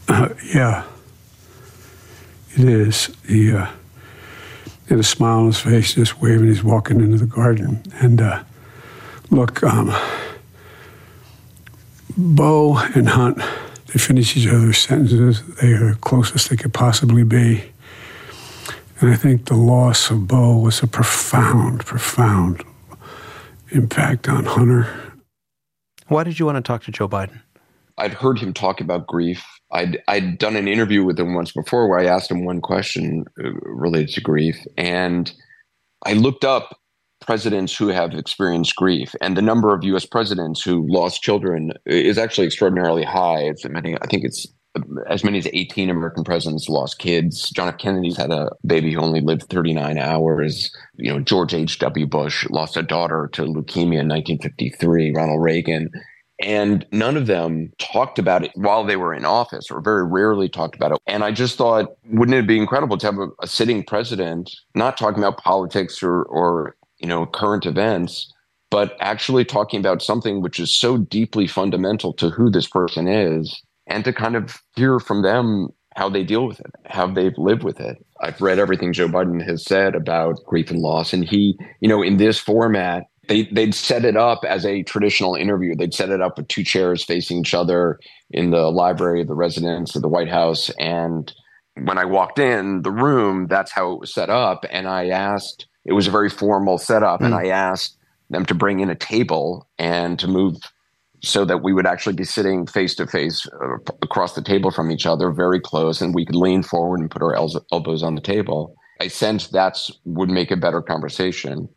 Uh, 0.09 0.29
yeah, 0.55 0.85
it 2.57 2.69
is. 2.69 3.15
He 3.27 3.53
uh, 3.53 3.67
had 4.89 4.99
a 4.99 5.03
smile 5.03 5.41
on 5.41 5.47
his 5.47 5.61
face, 5.61 5.95
just 5.95 6.21
waving. 6.21 6.47
He's 6.49 6.65
walking 6.65 7.01
into 7.01 7.19
the 7.19 7.27
garden. 7.27 7.83
And 7.95 8.21
uh, 8.21 8.43
look, 9.31 9.63
um, 9.63 9.93
Beau 12.17 12.79
and 12.95 13.09
Hunt 13.11 13.43
they 13.89 13.99
finish 13.99 14.37
each 14.37 14.47
other's 14.47 14.79
sentences. 14.79 15.43
They 15.57 15.73
are 15.73 15.93
the 15.93 15.99
closest 16.01 16.51
they 16.51 16.57
could 16.57 16.75
possibly 16.75 17.25
be. 17.25 17.65
And 19.01 19.11
I 19.11 19.17
think 19.17 19.47
the 19.47 19.55
loss 19.55 20.11
of 20.11 20.27
Beau 20.27 20.59
was 20.59 20.83
a 20.83 20.89
profound, 20.89 21.87
profound 21.87 22.65
impact 23.71 24.29
on 24.29 24.45
Hunter. 24.45 24.89
Why 26.09 26.25
did 26.25 26.39
you 26.39 26.47
want 26.47 26.57
to 26.57 26.63
talk 26.63 26.83
to 26.85 26.91
Joe 26.91 27.09
Biden? 27.09 27.41
I'd 27.97 28.15
heard 28.15 28.39
him 28.39 28.53
talk 28.53 28.81
about 28.81 29.07
grief. 29.07 29.45
I'd 29.71 30.03
I'd 30.09 30.39
done 30.39 30.57
an 30.57 30.67
interview 30.67 31.05
with 31.05 31.19
him 31.19 31.35
once 31.35 31.53
before 31.53 31.89
where 31.89 31.99
I 31.99 32.07
asked 32.07 32.31
him 32.31 32.45
one 32.45 32.61
question 32.61 33.25
uh, 33.39 33.51
related 33.65 34.15
to 34.15 34.21
grief, 34.21 34.57
and 34.77 35.33
I 36.07 36.15
looked 36.15 36.45
up 36.45 36.79
presidents 37.21 37.77
who 37.77 37.89
have 37.89 38.15
experienced 38.15 38.77
grief, 38.77 39.15
and 39.21 39.37
the 39.37 39.43
number 39.43 39.75
of 39.75 39.85
U.S. 39.85 40.07
presidents 40.07 40.63
who 40.63 40.87
lost 40.89 41.23
children 41.23 41.73
is 41.87 42.19
actually 42.19 42.47
extraordinarily 42.47 43.05
high. 43.05 43.41
It's 43.41 43.69
many, 43.69 43.97
I 43.97 44.07
think 44.07 44.25
it's 44.25 44.47
as 45.09 45.25
many 45.25 45.39
as 45.39 45.49
18 45.53 45.91
American 45.91 46.25
presidents 46.25 46.69
lost 46.69 46.99
kids. 46.99 47.51
John 47.51 47.69
F. 47.69 47.79
Kennedy's 47.79 48.17
had 48.17 48.31
a 48.31 48.51
baby 48.67 48.93
who 48.93 49.01
only 49.01 49.21
lived 49.21 49.45
39 49.45 49.99
hours. 49.99 50.71
You 50.97 51.13
know, 51.13 51.21
George 51.21 51.55
H.W. 51.55 52.07
Bush 52.07 52.49
lost 52.51 52.77
a 52.77 52.83
daughter 52.83 53.29
to 53.33 53.43
leukemia 53.43 54.01
in 54.01 54.09
1953. 54.09 55.13
Ronald 55.15 55.43
Reagan. 55.43 55.91
And 56.41 56.87
none 56.93 57.17
of 57.17 57.27
them 57.27 57.73
talked 57.79 58.19
about 58.19 58.45
it 58.45 58.53
while 58.55 58.85
they 58.85 58.97
were 58.97 59.13
in 59.13 59.25
office, 59.25 59.71
or 59.71 59.81
very 59.81 60.05
rarely 60.05 60.49
talked 60.49 60.77
about 60.77 60.93
it. 60.93 60.99
And 61.07 61.25
I 61.25 61.33
just 61.33 61.57
thought, 61.57 61.97
wouldn't 62.11 62.37
it 62.37 62.47
be 62.47 62.59
incredible 62.59 62.97
to 62.99 63.07
have 63.07 63.19
a, 63.19 63.29
a 63.43 63.49
sitting 63.49 63.83
president 63.83 64.55
not 64.75 64.97
talking 64.97 65.19
about 65.19 65.39
politics 65.39 66.01
or, 66.01 66.23
or 66.23 66.77
you 66.99 67.09
know, 67.09 67.27
current 67.27 67.67
events, 67.67 68.33
but 68.71 68.97
actually 69.01 69.45
talking 69.45 69.81
about 69.81 70.03
something 70.03 70.41
which 70.41 70.61
is 70.61 70.73
so 70.73 70.97
deeply 70.97 71.47
fundamental 71.47 72.13
to 72.13 72.31
who 72.31 72.51
this 72.51 72.69
person 72.69 73.09
is 73.09 73.61
and 73.89 74.05
to 74.05 74.13
kind 74.13 74.37
of 74.37 74.63
hear 74.77 75.01
from 75.01 75.23
them 75.23 75.69
how 75.97 76.09
they 76.09 76.23
deal 76.23 76.47
with 76.47 76.61
it, 76.61 76.71
how 76.87 77.09
they've 77.09 77.37
lived 77.37 77.65
with 77.65 77.81
it. 77.81 78.05
I've 78.21 78.41
read 78.41 78.59
everything 78.59 78.93
Joe 78.93 79.09
Biden 79.09 79.45
has 79.45 79.65
said 79.65 79.97
about 79.97 80.45
grief 80.45 80.71
and 80.71 80.81
loss, 80.81 81.13
and 81.13 81.25
he, 81.25 81.59
you 81.81 81.89
know, 81.89 82.03
in 82.03 82.19
this 82.19 82.39
format, 82.39 83.05
they 83.29 83.45
they'd 83.53 83.75
set 83.75 84.05
it 84.05 84.17
up 84.17 84.45
as 84.45 84.65
a 84.65 84.83
traditional 84.85 85.35
interview. 85.35 85.75
They'd 85.75 85.95
set 85.95 86.11
it 86.11 86.21
up 86.21 86.39
with 86.39 86.49
two 86.49 86.65
chairs 86.65 87.05
facing 87.05 87.39
each 87.39 87.55
other 87.55 87.99
in 88.31 88.51
the 88.51 88.71
library 88.71 89.21
of 89.21 89.29
the 89.29 89.35
residence 89.35 89.97
of 89.97 90.03
the 90.03 90.09
White 90.09 90.29
House. 90.31 90.71
And 90.79 91.33
when 91.83 91.99
I 91.99 92.05
walked 92.05 92.39
in 92.39 92.83
the 92.83 92.91
room, 92.91 93.47
that's 93.47 93.73
how 93.73 93.93
it 93.93 94.01
was 94.01 94.15
set 94.15 94.31
up. 94.31 94.65
And 94.71 94.89
I 94.89 95.09
asked, 95.09 95.67
it 95.85 95.93
was 95.93 96.07
a 96.07 96.13
very 96.13 96.31
formal 96.31 96.79
setup, 96.79 97.21
mm. 97.21 97.27
and 97.27 97.35
I 97.35 97.49
asked 97.49 97.97
them 98.31 98.45
to 98.47 98.55
bring 98.55 98.81
in 98.81 98.91
a 98.91 98.95
table 98.95 99.69
and 99.79 100.19
to 100.19 100.29
move 100.29 100.57
so 101.23 101.45
that 101.45 101.63
we 101.63 101.73
would 101.73 101.87
actually 101.87 102.15
be 102.15 102.25
sitting 102.25 102.67
face 102.67 102.95
to 102.97 103.07
face 103.07 103.47
across 104.03 104.35
the 104.35 104.43
table 104.43 104.71
from 104.71 104.91
each 104.91 105.07
other, 105.07 105.31
very 105.31 105.61
close, 105.61 106.01
and 106.01 106.15
we 106.15 106.25
could 106.25 106.37
lean 106.37 106.63
forward 106.63 107.01
and 107.01 107.11
put 107.11 107.23
our 107.23 107.35
el- 107.35 107.65
elbows 107.73 108.03
on 108.03 108.15
the 108.15 108.21
table. 108.21 108.77
I 109.01 109.09
sensed 109.09 109.53
that's 109.53 109.91
would 110.05 110.31
make 110.31 110.51
a 110.51 110.57
better 110.57 110.83
conversation. 110.83 111.69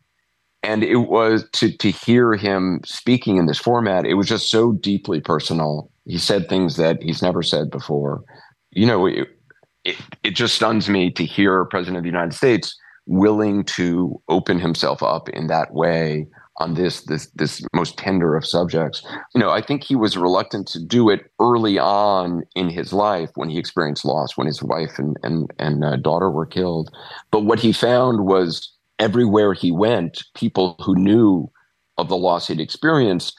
And 0.62 0.84
it 0.84 0.96
was 0.96 1.48
to 1.54 1.76
to 1.78 1.90
hear 1.90 2.34
him 2.34 2.80
speaking 2.84 3.36
in 3.36 3.46
this 3.46 3.58
format 3.58 4.06
it 4.06 4.14
was 4.14 4.28
just 4.28 4.48
so 4.48 4.72
deeply 4.72 5.20
personal. 5.20 5.90
He 6.04 6.18
said 6.18 6.48
things 6.48 6.76
that 6.76 7.02
he's 7.02 7.22
never 7.22 7.42
said 7.42 7.70
before. 7.70 8.22
You 8.70 8.86
know 8.86 9.06
it, 9.06 9.28
it, 9.84 9.96
it 10.22 10.30
just 10.36 10.54
stuns 10.54 10.88
me 10.88 11.10
to 11.12 11.24
hear 11.24 11.60
a 11.60 11.66
president 11.66 11.98
of 11.98 12.02
the 12.04 12.08
united 12.08 12.34
states 12.34 12.76
willing 13.06 13.64
to 13.64 14.20
open 14.28 14.60
himself 14.60 15.02
up 15.02 15.28
in 15.30 15.48
that 15.48 15.74
way 15.74 16.26
on 16.62 16.74
this 16.74 17.02
this 17.02 17.26
this 17.34 17.62
most 17.74 17.98
tender 17.98 18.36
of 18.36 18.46
subjects. 18.46 19.02
You 19.34 19.40
know 19.40 19.50
i 19.50 19.60
think 19.60 19.82
he 19.82 19.96
was 19.96 20.16
reluctant 20.16 20.66
to 20.68 20.80
do 20.80 21.10
it 21.10 21.30
early 21.40 21.78
on 21.78 22.42
in 22.54 22.68
his 22.68 22.92
life 22.92 23.30
when 23.34 23.50
he 23.50 23.58
experienced 23.58 24.04
loss 24.04 24.36
when 24.36 24.46
his 24.46 24.62
wife 24.62 24.98
and 24.98 25.16
and 25.22 25.50
and 25.58 25.84
uh, 25.84 25.96
daughter 25.96 26.30
were 26.30 26.46
killed. 26.46 26.90
But 27.30 27.44
what 27.44 27.60
he 27.60 27.72
found 27.72 28.26
was 28.26 28.72
everywhere 28.98 29.52
he 29.52 29.72
went, 29.72 30.22
people 30.34 30.76
who 30.84 30.94
knew 30.94 31.50
of 31.98 32.08
the 32.08 32.16
loss 32.16 32.48
he'd 32.48 32.60
experienced 32.60 33.38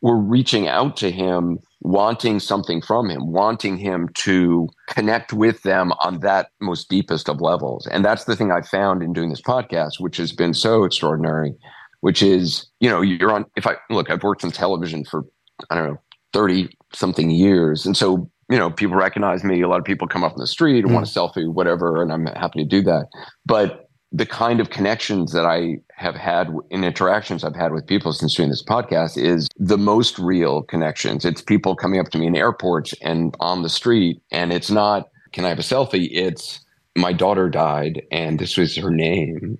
were 0.00 0.18
reaching 0.18 0.68
out 0.68 0.96
to 0.98 1.10
him, 1.10 1.58
wanting 1.80 2.38
something 2.38 2.80
from 2.80 3.10
him, 3.10 3.32
wanting 3.32 3.76
him 3.76 4.08
to 4.14 4.68
connect 4.88 5.32
with 5.32 5.62
them 5.62 5.92
on 6.04 6.20
that 6.20 6.50
most 6.60 6.88
deepest 6.88 7.28
of 7.28 7.40
levels. 7.40 7.86
And 7.88 8.04
that's 8.04 8.24
the 8.24 8.36
thing 8.36 8.52
I 8.52 8.62
found 8.62 9.02
in 9.02 9.12
doing 9.12 9.30
this 9.30 9.42
podcast, 9.42 9.98
which 9.98 10.16
has 10.18 10.32
been 10.32 10.54
so 10.54 10.84
extraordinary, 10.84 11.54
which 12.00 12.22
is, 12.22 12.66
you 12.80 12.88
know, 12.88 13.00
you're 13.00 13.32
on, 13.32 13.44
if 13.56 13.66
I 13.66 13.76
look, 13.90 14.10
I've 14.10 14.22
worked 14.22 14.44
in 14.44 14.50
television 14.50 15.04
for, 15.04 15.24
I 15.70 15.74
don't 15.74 15.88
know, 15.88 16.00
30 16.32 16.68
something 16.92 17.30
years. 17.30 17.86
And 17.86 17.96
so, 17.96 18.30
you 18.50 18.58
know, 18.58 18.70
people 18.70 18.96
recognize 18.96 19.44
me. 19.44 19.60
A 19.60 19.68
lot 19.68 19.78
of 19.78 19.84
people 19.84 20.06
come 20.08 20.24
up 20.24 20.32
in 20.32 20.38
the 20.38 20.46
street 20.46 20.84
and 20.84 20.90
mm. 20.90 20.94
want 20.94 21.08
a 21.08 21.10
selfie, 21.10 21.52
whatever, 21.52 22.02
and 22.02 22.12
I'm 22.12 22.26
happy 22.26 22.60
to 22.60 22.68
do 22.68 22.82
that. 22.82 23.06
But 23.44 23.88
the 24.10 24.26
kind 24.26 24.60
of 24.60 24.70
connections 24.70 25.32
that 25.32 25.44
I 25.44 25.78
have 25.96 26.14
had 26.14 26.48
in 26.70 26.82
interactions 26.82 27.44
I've 27.44 27.56
had 27.56 27.72
with 27.72 27.86
people 27.86 28.12
since 28.12 28.34
doing 28.34 28.48
this 28.48 28.62
podcast 28.62 29.22
is 29.22 29.48
the 29.56 29.76
most 29.76 30.18
real 30.18 30.62
connections. 30.62 31.24
It's 31.24 31.42
people 31.42 31.76
coming 31.76 32.00
up 32.00 32.08
to 32.10 32.18
me 32.18 32.26
in 32.26 32.36
airports 32.36 32.94
and 33.02 33.36
on 33.40 33.62
the 33.62 33.68
street, 33.68 34.22
and 34.30 34.52
it's 34.52 34.70
not, 34.70 35.08
can 35.32 35.44
I 35.44 35.50
have 35.50 35.58
a 35.58 35.62
selfie? 35.62 36.08
It's, 36.10 36.60
my 36.96 37.12
daughter 37.12 37.50
died, 37.50 38.02
and 38.10 38.38
this 38.38 38.56
was 38.56 38.76
her 38.76 38.90
name, 38.90 39.58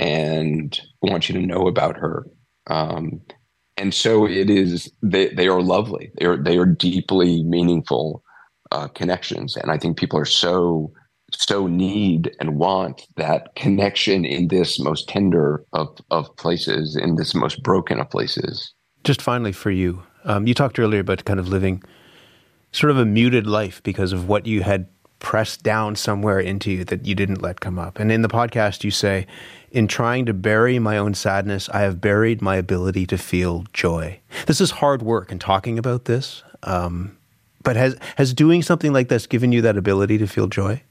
and 0.00 0.80
want 1.02 1.28
you 1.28 1.34
to 1.38 1.46
know 1.46 1.68
about 1.68 1.96
her. 1.96 2.26
Um, 2.68 3.20
and 3.76 3.92
so 3.94 4.26
it 4.26 4.48
is, 4.48 4.90
they, 5.02 5.28
they 5.28 5.46
are 5.46 5.60
lovely. 5.60 6.10
They 6.18 6.24
are, 6.26 6.36
they 6.36 6.56
are 6.56 6.66
deeply 6.66 7.44
meaningful 7.44 8.22
uh, 8.72 8.88
connections. 8.88 9.56
And 9.56 9.70
I 9.70 9.76
think 9.76 9.98
people 9.98 10.18
are 10.18 10.24
so 10.24 10.92
so 11.32 11.68
need 11.68 12.32
and 12.40 12.56
want 12.56 13.06
that 13.16 13.54
connection 13.54 14.24
in 14.24 14.48
this 14.48 14.80
most 14.80 15.08
tender 15.08 15.64
of, 15.72 15.86
of 16.10 16.34
places, 16.36 16.96
in 16.96 17.14
this 17.14 17.34
most 17.34 17.62
broken 17.62 18.00
of 18.00 18.10
places. 18.10 18.72
Just 19.04 19.22
finally 19.22 19.52
for 19.52 19.70
you, 19.70 20.02
um, 20.24 20.48
you 20.48 20.54
talked 20.54 20.78
earlier 20.78 21.00
about 21.00 21.24
kind 21.24 21.38
of 21.38 21.48
living 21.48 21.84
sort 22.72 22.90
of 22.90 22.98
a 22.98 23.04
muted 23.04 23.46
life 23.46 23.80
because 23.82 24.12
of 24.12 24.28
what 24.28 24.46
you 24.46 24.62
had 24.62 24.88
pressed 25.20 25.62
down 25.62 25.94
somewhere 25.94 26.40
into 26.40 26.70
you 26.72 26.84
that 26.84 27.06
you 27.06 27.14
didn't 27.14 27.40
let 27.40 27.60
come 27.60 27.78
up. 27.78 27.98
And 27.98 28.10
in 28.10 28.22
the 28.22 28.28
podcast, 28.28 28.82
you 28.82 28.90
say, 28.90 29.26
in 29.70 29.86
trying 29.86 30.26
to 30.26 30.34
bury 30.34 30.78
my 30.78 30.98
own 30.98 31.14
sadness, 31.14 31.68
I 31.68 31.80
have 31.82 32.00
buried 32.00 32.42
my 32.42 32.56
ability 32.56 33.06
to 33.06 33.18
feel 33.18 33.64
joy. 33.72 34.18
This 34.46 34.60
is 34.60 34.72
hard 34.72 35.02
work 35.02 35.30
and 35.30 35.40
talking 35.40 35.78
about 35.78 36.06
this. 36.06 36.42
Um, 36.64 37.16
but 37.62 37.76
has 37.76 37.96
has 38.16 38.34
doing 38.34 38.62
something 38.62 38.92
like 38.92 39.08
this 39.08 39.26
given 39.26 39.52
you 39.52 39.62
that 39.62 39.76
ability 39.76 40.18
to 40.18 40.26
feel 40.26 40.48
joy? 40.48 40.82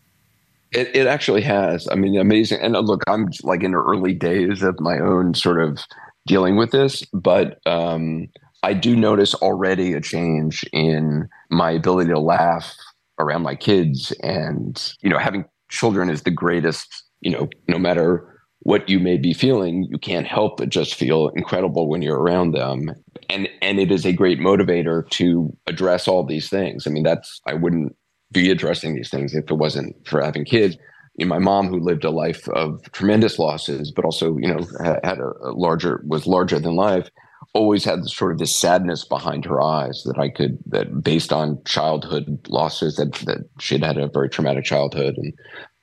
It, 0.72 0.96
it 0.96 1.08
actually 1.08 1.42
has. 1.42 1.88
I 1.92 1.96
mean, 1.96 2.18
amazing. 2.18 2.60
And 2.62 2.76
uh, 2.76 2.80
look, 2.80 3.04
I'm 3.08 3.30
like 3.44 3.64
in 3.64 3.72
the 3.72 3.80
early 3.80 4.14
days 4.14 4.62
of 4.62 4.80
my 4.80 5.00
own 5.00 5.34
sort 5.34 5.62
of 5.62 5.80
dealing 6.28 6.58
with 6.58 6.70
this, 6.70 7.04
but 7.12 7.60
um, 7.66 8.30
I 8.62 8.74
do 8.74 8.96
notice 8.96 9.34
already 9.34 9.94
a 9.94 10.02
change 10.02 10.64
in 10.72 11.28
my 11.50 11.72
ability 11.72 12.12
to 12.12 12.20
laugh 12.20 12.76
around 13.20 13.44
my 13.44 13.56
kids. 13.56 14.12
And, 14.24 14.82
you 15.02 15.10
know, 15.10 15.18
having 15.18 15.46
children 15.70 16.10
is 16.10 16.24
the 16.24 16.32
greatest, 16.32 16.88
you 17.22 17.32
know, 17.32 17.50
no 17.68 17.78
matter 17.78 18.40
what 18.62 18.90
you 18.90 19.00
may 19.00 19.18
be 19.18 19.34
feeling, 19.34 19.88
you 19.90 19.98
can't 19.98 20.28
help 20.28 20.58
but 20.58 20.70
just 20.70 20.96
feel 20.96 21.30
incredible 21.30 21.88
when 21.88 22.02
you're 22.02 22.20
around 22.20 22.52
them. 22.52 22.92
And 23.30 23.48
and 23.62 23.80
it 23.80 23.92
is 23.92 24.06
a 24.06 24.14
great 24.14 24.40
motivator 24.40 25.08
to 25.12 25.56
address 25.68 26.08
all 26.08 26.26
these 26.26 26.50
things. 26.50 26.86
I 26.86 26.90
mean, 26.90 27.04
that's 27.04 27.40
I 27.46 27.54
wouldn't 27.54 27.96
be 28.32 28.52
addressing 28.52 28.96
these 28.96 29.10
things 29.10 29.34
if 29.34 29.50
it 29.50 29.56
wasn't 29.56 29.96
for 30.08 30.22
having 30.22 30.46
kids. 30.46 30.78
You 31.16 31.26
know, 31.26 31.30
my 31.30 31.40
mom, 31.40 31.68
who 31.68 31.80
lived 31.80 32.06
a 32.06 32.12
life 32.12 32.48
of 32.50 32.82
tremendous 32.92 33.40
losses, 33.40 33.92
but 33.92 34.06
also 34.06 34.38
you 34.38 34.54
know 34.54 34.66
had 35.04 35.20
a, 35.20 35.32
a 35.42 35.52
larger 35.52 36.04
was 36.06 36.28
larger 36.28 36.60
than 36.60 36.76
life, 36.76 37.10
always 37.54 37.84
had 37.84 38.06
sort 38.06 38.32
of 38.32 38.38
this 38.38 38.56
sadness 38.56 39.06
behind 39.06 39.44
her 39.46 39.62
eyes 39.62 40.04
that 40.06 40.20
I 40.20 40.30
could 40.30 40.60
that 40.68 41.04
based 41.04 41.34
on 41.34 41.62
childhood 41.66 42.40
losses 42.48 42.96
that 42.98 43.14
that 43.26 43.50
she'd 43.60 43.84
had 43.84 43.98
a 43.98 44.10
very 44.10 44.30
traumatic 44.30 44.66
childhood 44.66 45.16
and 45.18 45.34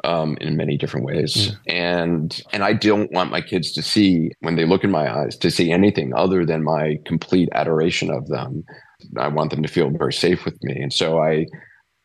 um, 0.05 0.37
in 0.40 0.57
many 0.57 0.76
different 0.76 1.07
ways. 1.07 1.57
Yeah. 1.66 1.74
And 1.74 2.42
and 2.52 2.62
I 2.62 2.72
don't 2.72 3.12
want 3.12 3.31
my 3.31 3.40
kids 3.40 3.72
to 3.72 3.83
see 3.83 4.31
when 4.40 4.57
they 4.57 4.64
look 4.64 4.85
in 4.85 4.90
my 4.90 5.12
eyes 5.12 5.37
to 5.38 5.50
see 5.50 5.72
anything 5.72 6.12
other 6.14 6.44
than 6.44 6.62
my 6.62 6.98
complete 7.05 7.48
adoration 7.52 8.11
of 8.11 8.29
them. 8.29 8.64
I 9.18 9.29
want 9.29 9.50
them 9.50 9.62
to 9.62 9.68
feel 9.68 9.90
very 9.90 10.12
safe 10.12 10.44
with 10.44 10.62
me, 10.62 10.81
and 10.81 10.92
so 10.92 11.20
I 11.20 11.46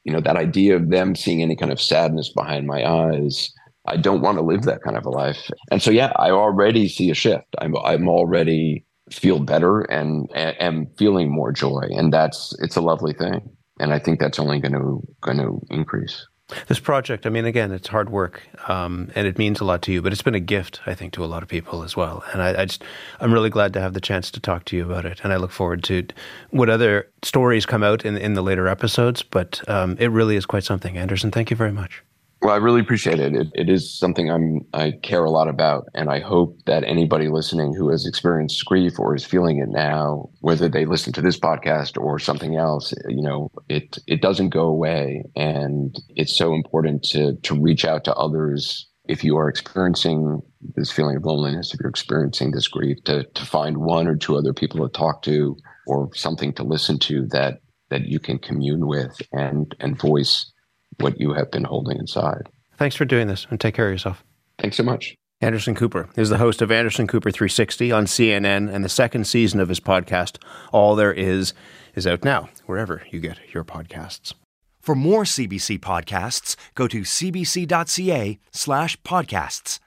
you 0.03 0.11
know 0.11 0.21
that 0.21 0.35
idea 0.35 0.75
of 0.75 0.89
them 0.89 1.15
seeing 1.15 1.41
any 1.41 1.55
kind 1.55 1.71
of 1.71 1.81
sadness 1.81 2.31
behind 2.33 2.65
my 2.67 2.87
eyes 2.87 3.51
i 3.87 3.95
don't 3.95 4.21
want 4.21 4.37
to 4.37 4.43
live 4.43 4.63
that 4.63 4.81
kind 4.81 4.97
of 4.97 5.05
a 5.05 5.09
life 5.09 5.49
and 5.71 5.81
so 5.81 5.91
yeah 5.91 6.11
i 6.17 6.29
already 6.29 6.87
see 6.87 7.09
a 7.09 7.13
shift 7.13 7.55
i'm, 7.59 7.75
I'm 7.77 8.07
already 8.07 8.85
feel 9.11 9.39
better 9.39 9.81
and 9.81 10.29
am 10.35 10.87
feeling 10.97 11.29
more 11.29 11.51
joy 11.51 11.83
and 11.91 12.13
that's 12.13 12.55
it's 12.59 12.75
a 12.75 12.81
lovely 12.81 13.13
thing 13.13 13.41
and 13.79 13.93
i 13.93 13.99
think 13.99 14.19
that's 14.19 14.39
only 14.39 14.59
going 14.59 14.73
to 14.73 15.01
going 15.21 15.37
to 15.37 15.59
increase 15.69 16.27
this 16.67 16.79
project, 16.79 17.25
I 17.25 17.29
mean, 17.29 17.45
again, 17.45 17.71
it's 17.71 17.87
hard 17.87 18.09
work, 18.09 18.41
um, 18.67 19.09
and 19.15 19.27
it 19.27 19.37
means 19.37 19.59
a 19.61 19.65
lot 19.65 19.81
to 19.83 19.91
you. 19.91 20.01
But 20.01 20.11
it's 20.11 20.21
been 20.21 20.35
a 20.35 20.39
gift, 20.39 20.81
I 20.85 20.93
think, 20.93 21.13
to 21.13 21.23
a 21.23 21.27
lot 21.27 21.43
of 21.43 21.49
people 21.49 21.83
as 21.83 21.95
well. 21.95 22.23
And 22.33 22.41
I, 22.41 22.61
I, 22.61 22.65
just, 22.65 22.83
I'm 23.19 23.33
really 23.33 23.49
glad 23.49 23.73
to 23.73 23.81
have 23.81 23.93
the 23.93 24.01
chance 24.01 24.31
to 24.31 24.39
talk 24.39 24.65
to 24.65 24.75
you 24.75 24.83
about 24.83 25.05
it. 25.05 25.21
And 25.23 25.31
I 25.31 25.37
look 25.37 25.51
forward 25.51 25.83
to 25.85 26.05
what 26.49 26.69
other 26.69 27.09
stories 27.23 27.65
come 27.65 27.83
out 27.83 28.05
in 28.05 28.17
in 28.17 28.33
the 28.33 28.41
later 28.41 28.67
episodes. 28.67 29.23
But 29.23 29.67
um, 29.69 29.95
it 29.99 30.07
really 30.07 30.35
is 30.35 30.45
quite 30.45 30.63
something. 30.63 30.97
Anderson, 30.97 31.31
thank 31.31 31.49
you 31.49 31.55
very 31.55 31.71
much. 31.71 32.03
Well, 32.41 32.55
I 32.55 32.57
really 32.57 32.81
appreciate 32.81 33.19
it. 33.19 33.35
it. 33.35 33.47
It 33.53 33.69
is 33.69 33.93
something 33.93 34.31
I'm 34.31 34.61
I 34.73 34.93
care 35.03 35.23
a 35.23 35.29
lot 35.29 35.47
about, 35.47 35.87
and 35.93 36.09
I 36.09 36.19
hope 36.19 36.57
that 36.65 36.83
anybody 36.83 37.27
listening 37.27 37.75
who 37.75 37.89
has 37.89 38.07
experienced 38.07 38.65
grief 38.65 38.97
or 38.97 39.15
is 39.15 39.23
feeling 39.23 39.59
it 39.59 39.69
now, 39.69 40.27
whether 40.39 40.67
they 40.67 40.85
listen 40.85 41.13
to 41.13 41.21
this 41.21 41.39
podcast 41.39 42.01
or 42.01 42.17
something 42.17 42.55
else, 42.57 42.95
you 43.07 43.21
know, 43.21 43.51
it 43.69 43.99
it 44.07 44.23
doesn't 44.23 44.49
go 44.49 44.63
away, 44.63 45.23
and 45.35 45.95
it's 46.09 46.35
so 46.35 46.55
important 46.55 47.03
to 47.03 47.35
to 47.43 47.53
reach 47.53 47.85
out 47.85 48.03
to 48.05 48.15
others 48.15 48.87
if 49.07 49.23
you 49.23 49.37
are 49.37 49.47
experiencing 49.47 50.41
this 50.75 50.91
feeling 50.91 51.17
of 51.17 51.25
loneliness, 51.25 51.75
if 51.75 51.79
you're 51.79 51.89
experiencing 51.89 52.51
this 52.51 52.67
grief, 52.67 52.97
to 53.03 53.23
to 53.23 53.45
find 53.45 53.77
one 53.77 54.07
or 54.07 54.15
two 54.15 54.35
other 54.35 54.53
people 54.53 54.79
to 54.87 54.91
talk 54.91 55.21
to 55.21 55.55
or 55.85 56.09
something 56.15 56.53
to 56.53 56.63
listen 56.63 56.97
to 56.97 57.27
that 57.27 57.61
that 57.91 58.07
you 58.07 58.19
can 58.19 58.39
commune 58.39 58.87
with 58.87 59.21
and 59.31 59.75
and 59.79 59.99
voice 59.99 60.50
what 60.99 61.19
you 61.19 61.33
have 61.33 61.51
been 61.51 61.63
holding 61.63 61.97
inside. 61.97 62.49
Thanks 62.77 62.95
for 62.95 63.05
doing 63.05 63.27
this 63.27 63.47
and 63.49 63.59
take 63.59 63.75
care 63.75 63.87
of 63.87 63.91
yourself. 63.91 64.23
Thanks 64.59 64.77
so 64.77 64.83
much. 64.83 65.15
Anderson 65.41 65.73
Cooper 65.73 66.07
is 66.15 66.29
the 66.29 66.37
host 66.37 66.61
of 66.61 66.71
Anderson 66.71 67.07
Cooper 67.07 67.31
360 67.31 67.91
on 67.91 68.05
CNN, 68.05 68.71
and 68.71 68.85
the 68.85 68.89
second 68.89 69.25
season 69.25 69.59
of 69.59 69.69
his 69.69 69.79
podcast, 69.79 70.37
All 70.71 70.95
There 70.95 71.11
Is, 71.11 71.53
is 71.95 72.05
out 72.05 72.23
now, 72.23 72.49
wherever 72.67 73.01
you 73.09 73.19
get 73.19 73.39
your 73.51 73.63
podcasts. 73.63 74.33
For 74.79 74.95
more 74.95 75.23
CBC 75.23 75.79
podcasts, 75.79 76.55
go 76.75 76.87
to 76.87 77.01
cbc.ca 77.01 78.39
slash 78.51 79.01
podcasts. 79.01 79.79